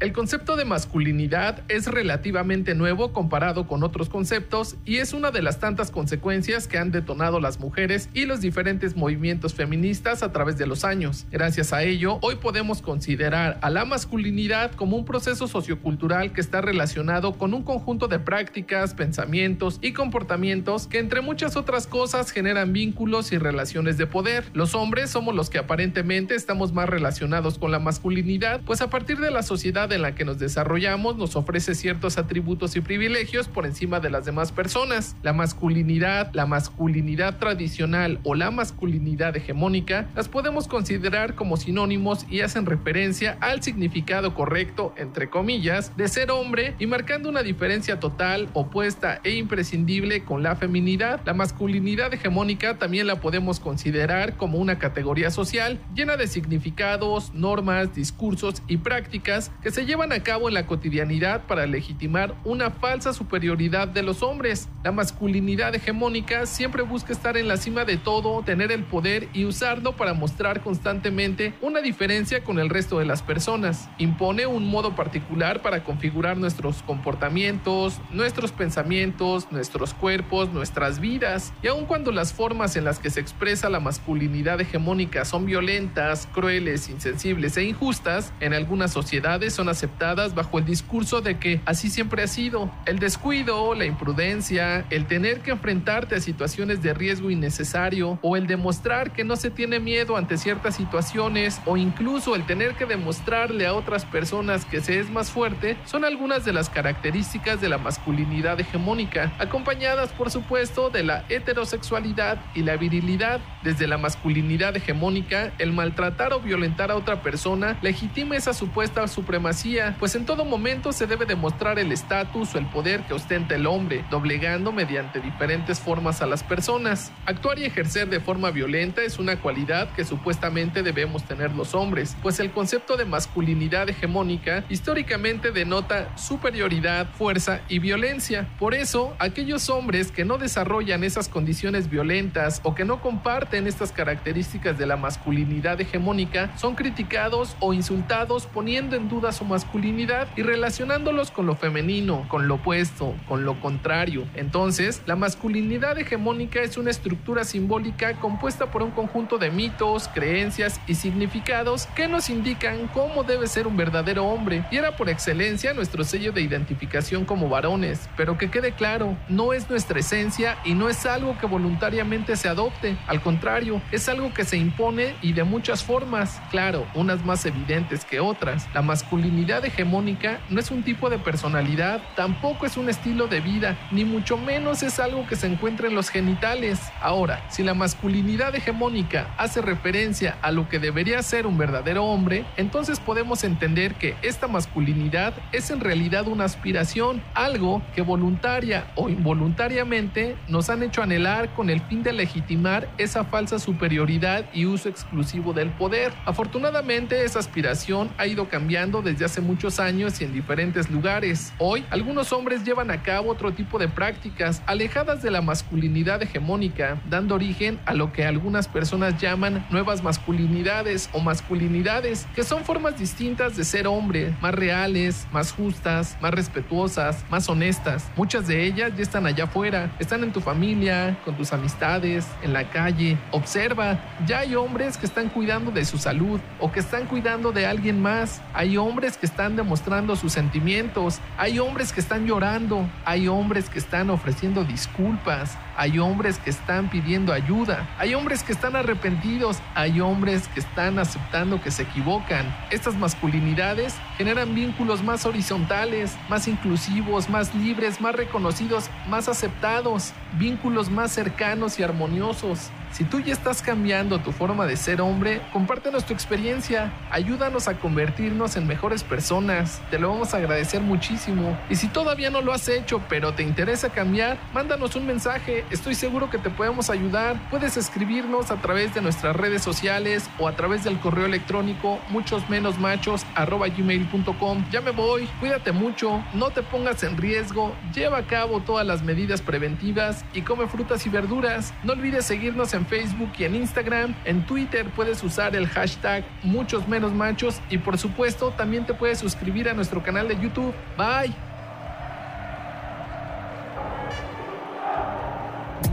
[0.00, 5.42] El concepto de masculinidad es relativamente nuevo comparado con otros conceptos y es una de
[5.42, 10.58] las tantas consecuencias que han detonado las mujeres y los diferentes movimientos feministas a través
[10.58, 11.26] de los años.
[11.30, 16.60] Gracias a ello, hoy podemos considerar a la masculinidad como un proceso sociocultural que está
[16.60, 22.72] relacionado con un conjunto de prácticas, pensamientos y comportamientos que entre muchas otras cosas generan
[22.72, 24.46] vínculos y relaciones de poder.
[24.52, 29.20] Los hombres somos los que aparentemente estamos más relacionados con la masculinidad, pues a partir
[29.20, 33.66] de la sociedad en la que nos desarrollamos nos ofrece ciertos atributos y privilegios por
[33.66, 35.16] encima de las demás personas.
[35.22, 42.42] La masculinidad, la masculinidad tradicional o la masculinidad hegemónica las podemos considerar como sinónimos y
[42.42, 48.48] hacen referencia al significado correcto, entre comillas, de ser hombre y marcando una diferencia total,
[48.52, 51.20] opuesta e imprescindible con la feminidad.
[51.24, 57.94] La masculinidad hegemónica también la podemos considerar como una categoría social llena de significados, normas,
[57.94, 63.14] discursos y prácticas que se llevan a cabo en la cotidianidad para legitimar una falsa
[63.14, 64.68] superioridad de los hombres.
[64.84, 69.46] La masculinidad hegemónica siempre busca estar en la cima de todo, tener el poder y
[69.46, 73.88] usarlo para mostrar constantemente una diferencia con el resto de las personas.
[73.96, 81.54] Impone un modo particular para configurar nuestros comportamientos, nuestros pensamientos, nuestros cuerpos, nuestras vidas.
[81.62, 86.28] Y aun cuando las formas en las que se expresa la masculinidad hegemónica son violentas,
[86.30, 91.90] crueles, insensibles e injustas, en algunas sociedades son aceptadas bajo el discurso de que así
[91.90, 92.70] siempre ha sido.
[92.86, 98.46] El descuido, la imprudencia, el tener que enfrentarte a situaciones de riesgo innecesario o el
[98.46, 103.66] demostrar que no se tiene miedo ante ciertas situaciones o incluso el tener que demostrarle
[103.66, 107.78] a otras personas que se es más fuerte son algunas de las características de la
[107.78, 113.40] masculinidad hegemónica, acompañadas por supuesto de la heterosexualidad y la virilidad.
[113.62, 119.51] Desde la masculinidad hegemónica, el maltratar o violentar a otra persona legitima esa supuesta supremacía,
[119.98, 123.66] pues en todo momento se debe demostrar el estatus o el poder que ostenta el
[123.66, 127.12] hombre, doblegando mediante diferentes formas a las personas.
[127.26, 132.16] Actuar y ejercer de forma violenta es una cualidad que supuestamente debemos tener los hombres,
[132.22, 138.48] pues el concepto de masculinidad hegemónica históricamente denota superioridad, fuerza y violencia.
[138.58, 143.92] Por eso, aquellos hombres que no desarrollan esas condiciones violentas o que no comparten estas
[143.92, 151.30] características de la masculinidad hegemónica son criticados o insultados poniendo en duda masculinidad y relacionándolos
[151.30, 154.26] con lo femenino, con lo opuesto, con lo contrario.
[154.34, 160.80] Entonces, la masculinidad hegemónica es una estructura simbólica compuesta por un conjunto de mitos, creencias
[160.86, 165.74] y significados que nos indican cómo debe ser un verdadero hombre y era por excelencia
[165.74, 170.74] nuestro sello de identificación como varones, pero que quede claro, no es nuestra esencia y
[170.74, 175.32] no es algo que voluntariamente se adopte, al contrario, es algo que se impone y
[175.32, 178.68] de muchas formas, claro, unas más evidentes que otras.
[178.74, 179.31] La masculinidad
[179.64, 184.36] hegemónica no es un tipo de personalidad, tampoco es un estilo de vida, ni mucho
[184.36, 186.80] menos es algo que se encuentra en los genitales.
[187.00, 192.44] Ahora, si la masculinidad hegemónica hace referencia a lo que debería ser un verdadero hombre,
[192.56, 199.08] entonces podemos entender que esta masculinidad es en realidad una aspiración, algo que voluntaria o
[199.08, 204.88] involuntariamente nos han hecho anhelar con el fin de legitimar esa falsa superioridad y uso
[204.88, 206.12] exclusivo del poder.
[206.24, 211.52] Afortunadamente, esa aspiración ha ido cambiando desde hace muchos años y en diferentes lugares.
[211.58, 217.00] Hoy, algunos hombres llevan a cabo otro tipo de prácticas alejadas de la masculinidad hegemónica,
[217.08, 222.98] dando origen a lo que algunas personas llaman nuevas masculinidades o masculinidades, que son formas
[222.98, 228.10] distintas de ser hombre, más reales, más justas, más respetuosas, más honestas.
[228.16, 232.52] Muchas de ellas ya están allá afuera, están en tu familia, con tus amistades, en
[232.52, 233.18] la calle.
[233.30, 237.66] Observa, ya hay hombres que están cuidando de su salud o que están cuidando de
[237.66, 238.40] alguien más.
[238.54, 241.20] Hay hombres que están demostrando sus sentimientos.
[241.38, 242.88] Hay hombres que están llorando.
[243.04, 245.56] Hay hombres que están ofreciendo disculpas.
[245.76, 247.88] Hay hombres que están pidiendo ayuda.
[247.98, 249.58] Hay hombres que están arrepentidos.
[249.74, 252.54] Hay hombres que están aceptando que se equivocan.
[252.70, 260.12] Estas masculinidades generan vínculos más horizontales, más inclusivos, más libres, más reconocidos, más aceptados.
[260.38, 262.70] Vínculos más cercanos y armoniosos.
[262.92, 267.78] Si tú ya estás cambiando tu forma de ser hombre, compártenos tu experiencia, ayúdanos a
[267.78, 271.58] convertirnos en mejores personas, te lo vamos a agradecer muchísimo.
[271.70, 275.94] Y si todavía no lo has hecho, pero te interesa cambiar, mándanos un mensaje, estoy
[275.94, 277.38] seguro que te podemos ayudar.
[277.50, 282.48] Puedes escribirnos a través de nuestras redes sociales o a través del correo electrónico muchos
[282.48, 284.64] menos machos gmail.com.
[284.70, 289.02] Ya me voy, cuídate mucho, no te pongas en riesgo, lleva a cabo todas las
[289.02, 291.72] medidas preventivas y come frutas y verduras.
[291.82, 294.14] No olvides seguirnos en Facebook y en Instagram.
[294.24, 299.18] En Twitter puedes usar el hashtag muchos menos machos y por supuesto también te puedes
[299.18, 300.74] suscribir a nuestro canal de YouTube.
[300.96, 301.51] Bye.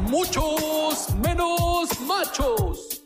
[0.10, 2.99] Muchos menos machos.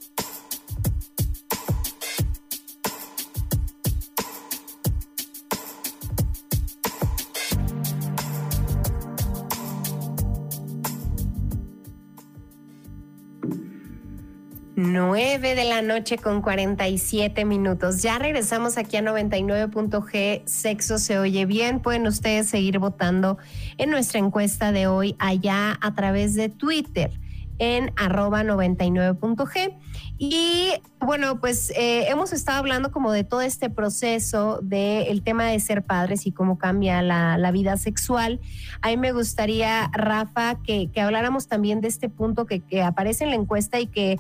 [14.93, 18.03] Nueve de la noche con 47 minutos.
[18.03, 20.43] Ya regresamos aquí a 99.g.
[20.45, 21.79] Sexo se oye bien.
[21.79, 23.39] Pueden ustedes seguir votando
[23.79, 27.09] en nuestra encuesta de hoy allá a través de Twitter
[27.57, 29.75] en arroba 99.g.
[30.19, 30.69] Y
[30.99, 35.83] bueno, pues eh, hemos estado hablando como de todo este proceso del tema de ser
[35.83, 38.39] padres y cómo cambia la, la vida sexual.
[38.81, 43.23] A mí me gustaría, Rafa, que, que habláramos también de este punto que, que aparece
[43.23, 44.17] en la encuesta y que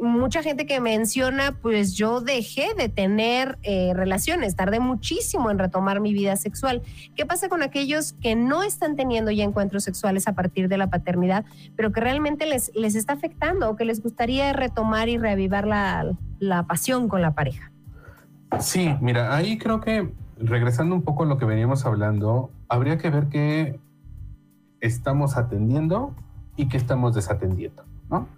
[0.00, 6.00] mucha gente que menciona, pues yo dejé de tener eh, relaciones, tardé muchísimo en retomar
[6.00, 6.82] mi vida sexual.
[7.14, 10.88] ¿Qué pasa con aquellos que no están teniendo ya encuentros sexuales a partir de la
[10.88, 11.44] paternidad,
[11.76, 16.16] pero que realmente les, les está afectando o que les gustaría retomar y reavivar la,
[16.38, 17.70] la pasión con la pareja?
[18.60, 23.10] Sí, mira, ahí creo que regresando un poco a lo que veníamos hablando, habría que
[23.10, 23.80] ver qué
[24.80, 26.14] estamos atendiendo
[26.56, 28.28] y qué estamos desatendiendo, ¿no?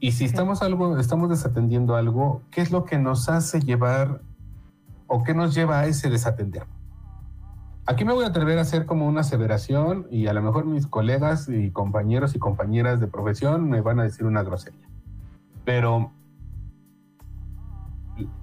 [0.00, 4.20] Y si estamos algo, estamos desatendiendo algo, ¿qué es lo que nos hace llevar
[5.08, 6.64] o qué nos lleva a ese desatender?
[7.84, 10.86] Aquí me voy a atrever a hacer como una aseveración y a lo mejor mis
[10.86, 14.86] colegas y compañeros y compañeras de profesión me van a decir una grosería.
[15.64, 16.12] Pero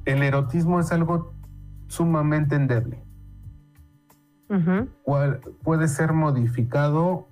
[0.05, 1.33] el erotismo es algo
[1.87, 3.03] sumamente endeble.
[5.63, 7.27] puede ser modificado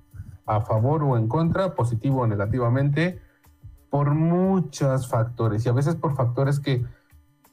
[0.45, 3.19] a favor o en contra, positivo o negativamente,
[3.93, 6.83] por muchos factores y a veces por factores que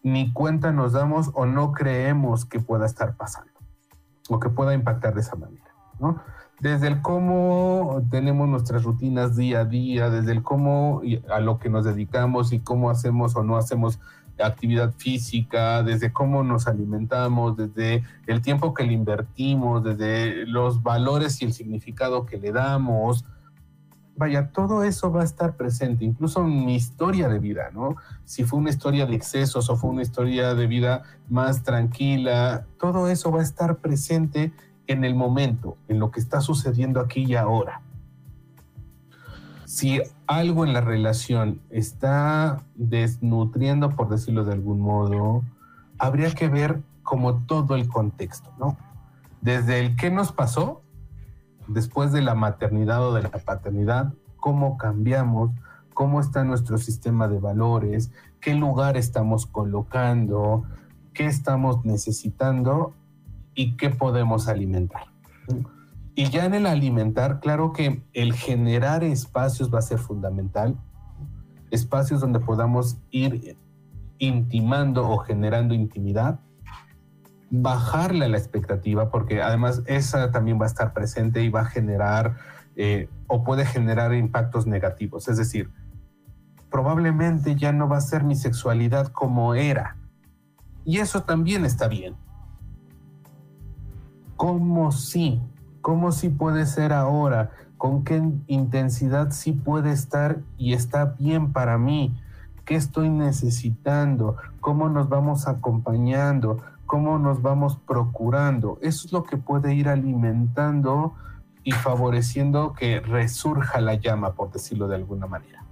[0.02, 3.52] ni cuenta nos damos o no creemos que pueda estar pasando
[4.30, 5.70] o que pueda impactar de esa manera.
[6.58, 11.68] Desde el cómo tenemos nuestras rutinas día a día, desde el cómo a lo que
[11.68, 14.00] nos dedicamos y cómo hacemos o no hacemos
[14.42, 21.42] actividad física, desde cómo nos alimentamos, desde el tiempo que le invertimos, desde los valores
[21.42, 23.26] y el significado que le damos,
[24.20, 27.96] vaya, todo eso va a estar presente, incluso mi historia de vida, ¿no?
[28.26, 33.08] Si fue una historia de excesos o fue una historia de vida más tranquila, todo
[33.08, 34.52] eso va a estar presente
[34.86, 37.80] en el momento, en lo que está sucediendo aquí y ahora.
[39.64, 45.42] Si algo en la relación está desnutriendo, por decirlo de algún modo,
[45.96, 48.76] habría que ver como todo el contexto, ¿no?
[49.40, 50.82] Desde el qué nos pasó
[51.72, 55.50] después de la maternidad o de la paternidad, cómo cambiamos,
[55.94, 58.10] cómo está nuestro sistema de valores,
[58.40, 60.64] qué lugar estamos colocando,
[61.14, 62.94] qué estamos necesitando
[63.54, 65.04] y qué podemos alimentar.
[66.14, 70.76] Y ya en el alimentar, claro que el generar espacios va a ser fundamental,
[71.70, 73.56] espacios donde podamos ir
[74.18, 76.40] intimando o generando intimidad,
[77.50, 82.36] bajarle la expectativa, porque además esa también va a estar presente y va a generar
[82.76, 85.28] eh, o puede generar impactos negativos.
[85.28, 85.70] Es decir,
[86.70, 89.96] probablemente ya no va a ser mi sexualidad como era.
[90.84, 92.14] Y eso también está bien.
[94.36, 95.42] ¿Cómo sí?
[95.82, 97.50] ¿Cómo sí puede ser ahora?
[97.76, 102.16] ¿Con qué intensidad sí puede estar y está bien para mí?
[102.64, 104.36] ¿Qué estoy necesitando?
[104.60, 106.62] ¿Cómo nos vamos acompañando?
[106.90, 108.76] Cómo nos vamos procurando.
[108.82, 111.14] Eso es lo que puede ir alimentando
[111.62, 115.64] y favoreciendo que resurja la llama, por decirlo de alguna manera.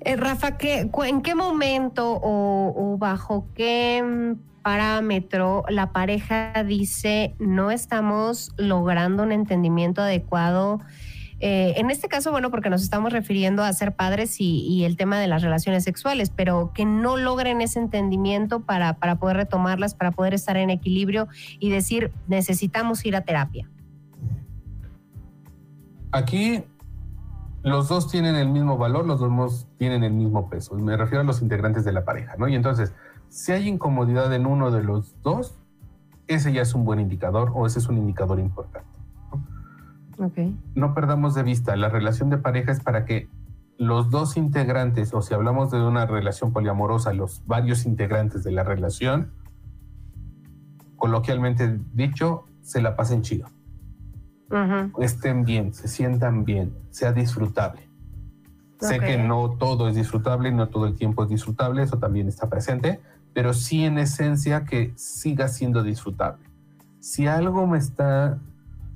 [0.00, 9.22] Eh, Rafa, ¿en qué momento o, bajo qué parámetro la pareja dice no estamos logrando
[9.22, 10.80] un entendimiento adecuado?
[11.40, 15.18] Eh, en este caso, bueno, porque nos estamos refiriendo a ser padres y, el tema
[15.18, 20.10] de las relaciones sexuales, pero que no logren ese entendimiento para, para poder retomarlas, para
[20.10, 21.28] poder estar en equilibrio
[21.58, 23.68] y decir, necesitamos ir a terapia.
[26.10, 26.64] Aquí
[27.62, 30.74] los dos tienen el mismo valor, los dos tienen el mismo peso.
[30.74, 32.48] Me refiero a los integrantes de la pareja, ¿no?
[32.48, 32.94] Y entonces,
[33.28, 35.58] si hay incomodidad en uno de los dos,
[36.26, 38.87] ese ya es un buen indicador o ese es un indicador importante.
[40.74, 43.28] No perdamos de vista, la relación de pareja es para que
[43.78, 48.64] los dos integrantes, o si hablamos de una relación poliamorosa, los varios integrantes de la
[48.64, 49.30] relación,
[50.96, 53.48] coloquialmente dicho, se la pasen chido.
[54.98, 57.88] Estén bien, se sientan bien, sea disfrutable.
[58.80, 62.48] Sé que no todo es disfrutable, no todo el tiempo es disfrutable, eso también está
[62.48, 63.00] presente,
[63.34, 66.44] pero sí en esencia que siga siendo disfrutable.
[67.00, 68.38] Si algo me está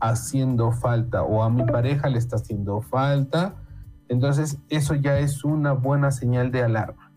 [0.02, 3.54] haciendo falta o a mi pareja le está haciendo falta,
[4.08, 7.12] entonces eso ya es una buena señal de alarma.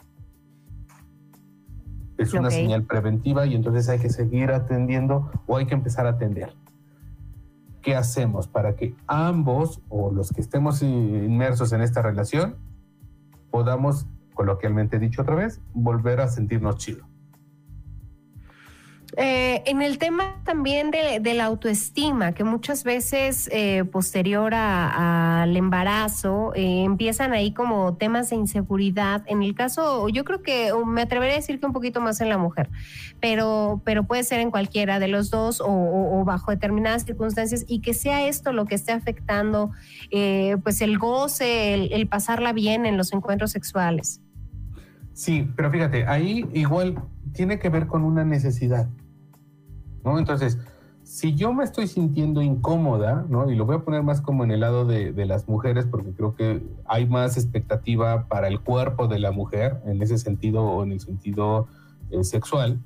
[2.19, 6.11] Es una señal preventiva y entonces hay que seguir atendiendo o hay que empezar a
[6.11, 6.55] atender.
[7.81, 12.55] ¿Qué hacemos para que ambos o los que estemos inmersos en esta relación
[13.49, 14.05] podamos,
[14.35, 17.14] coloquialmente dicho otra vez, volver a sentirnos chidos?
[19.17, 26.53] Eh, en el tema también de, la autoestima, que muchas veces eh, posterior al embarazo
[26.53, 29.23] eh, empiezan ahí como temas de inseguridad.
[29.27, 32.27] En el caso, yo creo que me atrevería a decir que un poquito más en
[32.27, 32.69] la mujer,
[33.21, 37.93] pero, pero puede ser en cualquiera de los dos o, bajo determinadas circunstancias y que
[37.93, 39.71] sea esto lo que esté afectando
[40.63, 44.21] pues el goce, el pasarla bien en los encuentros sexuales.
[45.13, 46.95] Sí, pero fíjate, ahí igual
[47.33, 48.87] tiene que ver con una necesidad.
[50.05, 50.17] ¿No?
[50.19, 50.59] Entonces,
[51.03, 53.51] si yo me estoy sintiendo incómoda, ¿no?
[53.51, 56.11] Y lo voy a poner más como en el lado de, de, las mujeres, porque
[56.11, 60.83] creo que hay más expectativa para el cuerpo de la mujer, en ese sentido o
[60.83, 61.67] en el sentido
[62.11, 62.79] eh, sexual.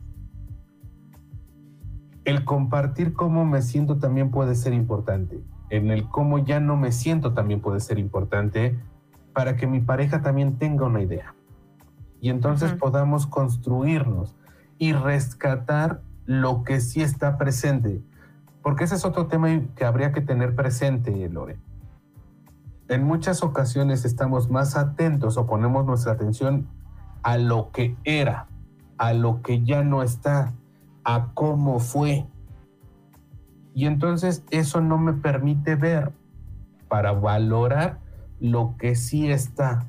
[2.26, 5.42] El compartir cómo me siento también puede ser importante.
[5.70, 8.78] En el cómo ya no me siento también puede ser importante
[9.34, 11.36] para que mi pareja también tenga una idea.
[12.22, 12.80] Y entonces uh -huh.
[12.80, 14.36] podamos construirnos
[14.78, 18.04] y rescatar lo que sí está presente.
[18.62, 21.58] Porque ese es otro tema que habría que tener presente, Lore.
[22.88, 26.68] En muchas ocasiones estamos más atentos o ponemos nuestra atención
[27.24, 28.46] a lo que era,
[29.00, 30.54] a lo que ya no está,
[31.04, 32.28] a cómo fue.
[33.74, 36.14] Y entonces eso no me permite ver
[36.88, 38.02] para valorar
[38.40, 39.88] lo que sí está,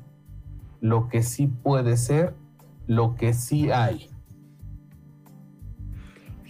[0.79, 2.33] lo que sí puede ser,
[2.87, 4.10] lo que sí hay.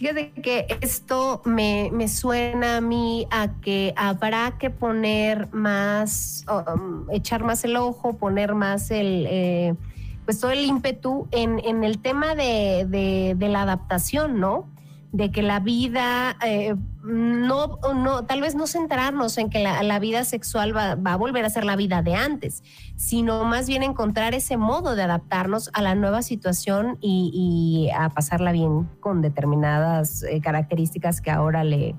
[0.02, 7.08] Fíjate que esto me, me, suena a mí a que habrá que poner más, um,
[7.12, 9.76] echar más el ojo, poner más el, eh,
[10.24, 14.66] pues todo el ímpetu en, en el tema de, de, de, la adaptación, ¿no?
[15.12, 19.98] De que la vida, eh, no, no, tal vez no centrarnos en que la, la
[19.98, 22.62] vida sexual va, va, a volver a ser la vida de antes,
[22.96, 28.08] sino más bien encontrar ese modo de adaptarnos a la nueva situación y, y a
[28.08, 31.94] pasarla bien con determinadas eh, características que ahora le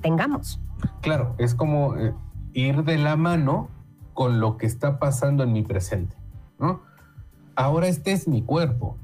[0.00, 0.60] tengamos.
[1.02, 2.14] Claro, es como eh,
[2.52, 3.68] ir de la mano
[4.14, 6.16] con lo que está pasando en mi presente,
[6.58, 6.82] ¿no?
[7.54, 8.96] Ahora este es mi cuerpo,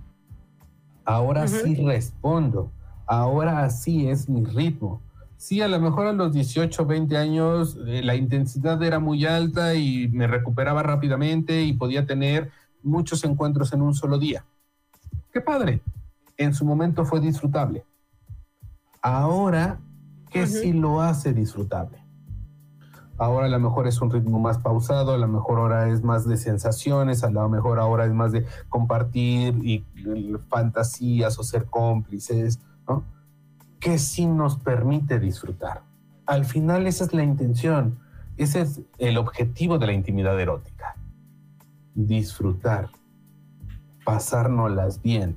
[1.04, 1.62] ahora uh -huh.
[1.62, 2.72] sí respondo,
[3.06, 5.00] ahora así es mi ritmo.
[5.36, 9.74] Sí, a lo mejor a los 18, 20 años eh, la intensidad era muy alta
[9.74, 12.50] y me recuperaba rápidamente y podía tener
[12.82, 14.44] muchos encuentros en un solo día.
[15.32, 15.82] ¡Qué padre!
[16.38, 17.84] En su momento fue disfrutable.
[19.02, 19.78] Ahora,
[20.30, 20.60] ¿qué uh -huh.
[20.62, 22.06] sí lo hace disfrutable?
[23.18, 26.26] Ahora a lo mejor es un ritmo más pausado, a lo mejor ahora es más
[26.28, 31.64] de sensaciones, a lo mejor ahora es más de compartir y, y fantasías o ser
[31.64, 33.04] cómplices, ¿no?
[33.80, 35.82] que sí nos permite disfrutar.
[36.26, 37.98] Al final esa es la intención,
[38.36, 40.96] ese es el objetivo de la intimidad erótica.
[41.94, 42.90] Disfrutar,
[44.04, 45.36] pasárnoslas bien.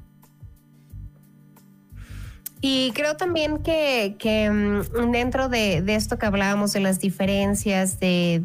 [2.61, 4.15] Y creo también que,
[4.51, 8.43] mm, dentro de, esto que hablábamos de las diferencias de,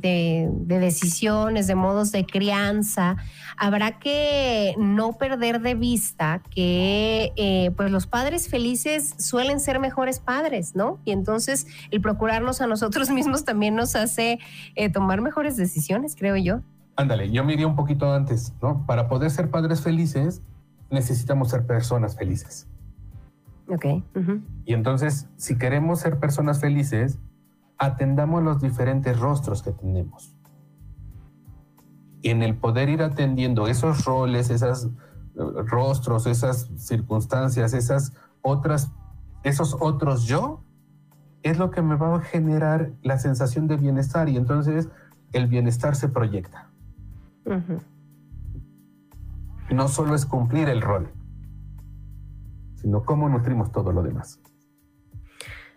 [0.67, 3.17] decisiones, de modos de crianza,
[3.57, 10.21] habrá que no perder de vista que eh, pues los padres felices suelen ser mejores
[10.21, 11.01] padres, ¿no?
[11.05, 14.39] Y entonces el procurarnos a nosotros mismos también nos hace
[14.77, 16.61] eh, tomar mejores decisiones, creo yo.
[16.95, 18.87] Ándale, yo me iría un poquito antes, ¿no?
[18.87, 20.41] Para poder ser padres felices,
[20.91, 22.69] necesitamos ser personas felices.
[23.69, 23.85] Ok.
[23.85, 24.43] Uh -huh.
[24.65, 27.19] Y entonces, si queremos ser personas felices,
[27.79, 30.35] atendamos los diferentes rostros que tenemos.
[32.23, 34.87] En el poder ir atendiendo esos roles, esos
[35.35, 38.93] uh, rostros, esas circunstancias, esas otras,
[39.43, 40.63] esos otros yo,
[41.43, 44.89] es lo que me va a generar la sensación de bienestar y entonces
[45.33, 46.71] el bienestar se proyecta.
[47.45, 47.81] Uh -huh.
[49.71, 51.11] No solo es cumplir el rol,
[52.85, 54.39] sino cómo nutrimos todo lo demás.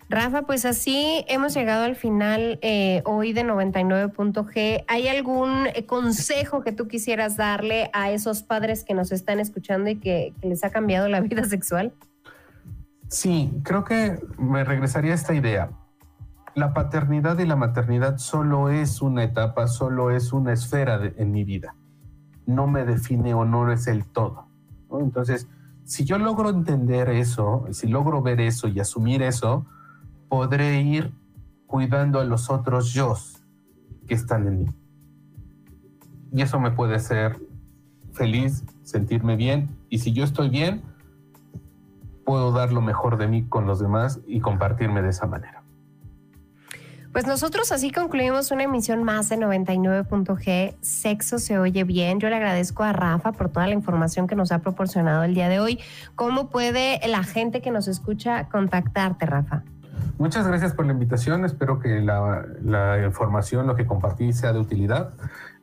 [0.10, 4.84] Rafa, pues así hemos llegado al final eh, hoy de 99.g.
[4.89, 9.89] ¿Hay algún eh, consejo que tú quisieras darle a esos padres que nos están escuchando
[9.89, 11.93] y que, que, les ha cambiado la vida sexual?
[13.08, 15.72] Sí, creo que me regresaría a esta idea.
[16.55, 21.32] La paternidad y la maternidad solo es una etapa, solo es una esfera de, en
[21.32, 21.74] mi vida.
[22.45, 24.47] No me define o no es el todo.
[24.89, 24.99] ¿no?
[24.99, 25.47] Entonces,
[25.88, 29.65] si yo logro entender eso, si logro ver eso y asumir eso,
[30.27, 31.13] podré ir
[31.65, 33.15] cuidando a los otros yo
[34.05, 34.65] que están en mí.
[36.33, 37.39] Y eso me puede hacer
[38.11, 39.77] feliz, sentirme bien.
[39.88, 40.83] Y si yo estoy bien,
[42.25, 45.57] puedo dar lo mejor de mí con los demás y compartirme de esa manera.
[47.18, 50.76] Pues nosotros así concluimos una emisión más de 99.g.
[50.82, 52.20] Sexo se oye bien.
[52.20, 55.49] Yo le agradezco a Rafa por toda la información que nos ha proporcionado el día
[55.49, 55.80] de hoy.
[56.13, 59.63] ¿Cómo puede la gente que nos escucha contactarte, Rafa?
[60.20, 61.43] Muchas gracias por la invitación.
[61.43, 65.15] Espero que la, información, lo que compartí, sea de utilidad.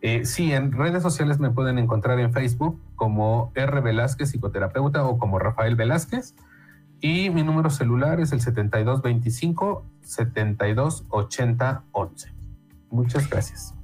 [0.03, 3.81] Eh, sí, en redes sociales me pueden encontrar en Facebook como R.
[3.81, 6.35] Velázquez, psicoterapeuta, o como Rafael Velázquez.
[7.05, 12.33] Y mi número celular es el 7225 728011.
[12.89, 13.75] Muchas gracias.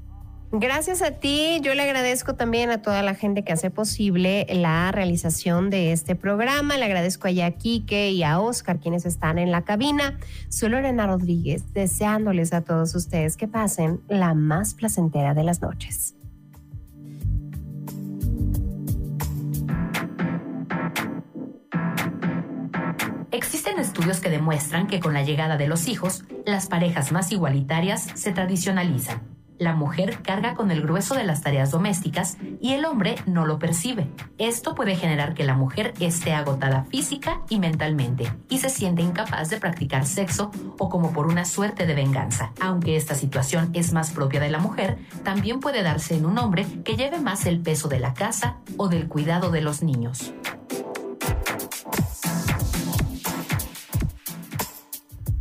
[0.52, 4.90] Gracias a ti, yo le agradezco también a toda la gente que hace posible la
[4.90, 6.78] realización de este programa.
[6.78, 10.18] Le agradezco a Yaquique y a Oscar, quienes están en la cabina.
[10.48, 16.14] Soy Lorena Rodríguez, deseándoles a todos ustedes que pasen la más placentera de las noches.
[24.00, 28.32] Estudios que demuestran que con la llegada de los hijos, las parejas más igualitarias se
[28.32, 29.20] tradicionalizan
[29.58, 33.58] la mujer carga con el grueso de las tareas domésticas y el hombre no lo
[33.58, 34.08] percibe.
[34.38, 39.50] Esto puede generar que la mujer esté agotada física y mentalmente y se siente incapaz
[39.50, 42.52] de practicar sexo o como por una suerte de venganza.
[42.58, 46.64] Aunque esta situación es más propia de la mujer, también puede darse en un hombre
[46.82, 50.32] que lleve más el peso de la casa o del cuidado de los niños.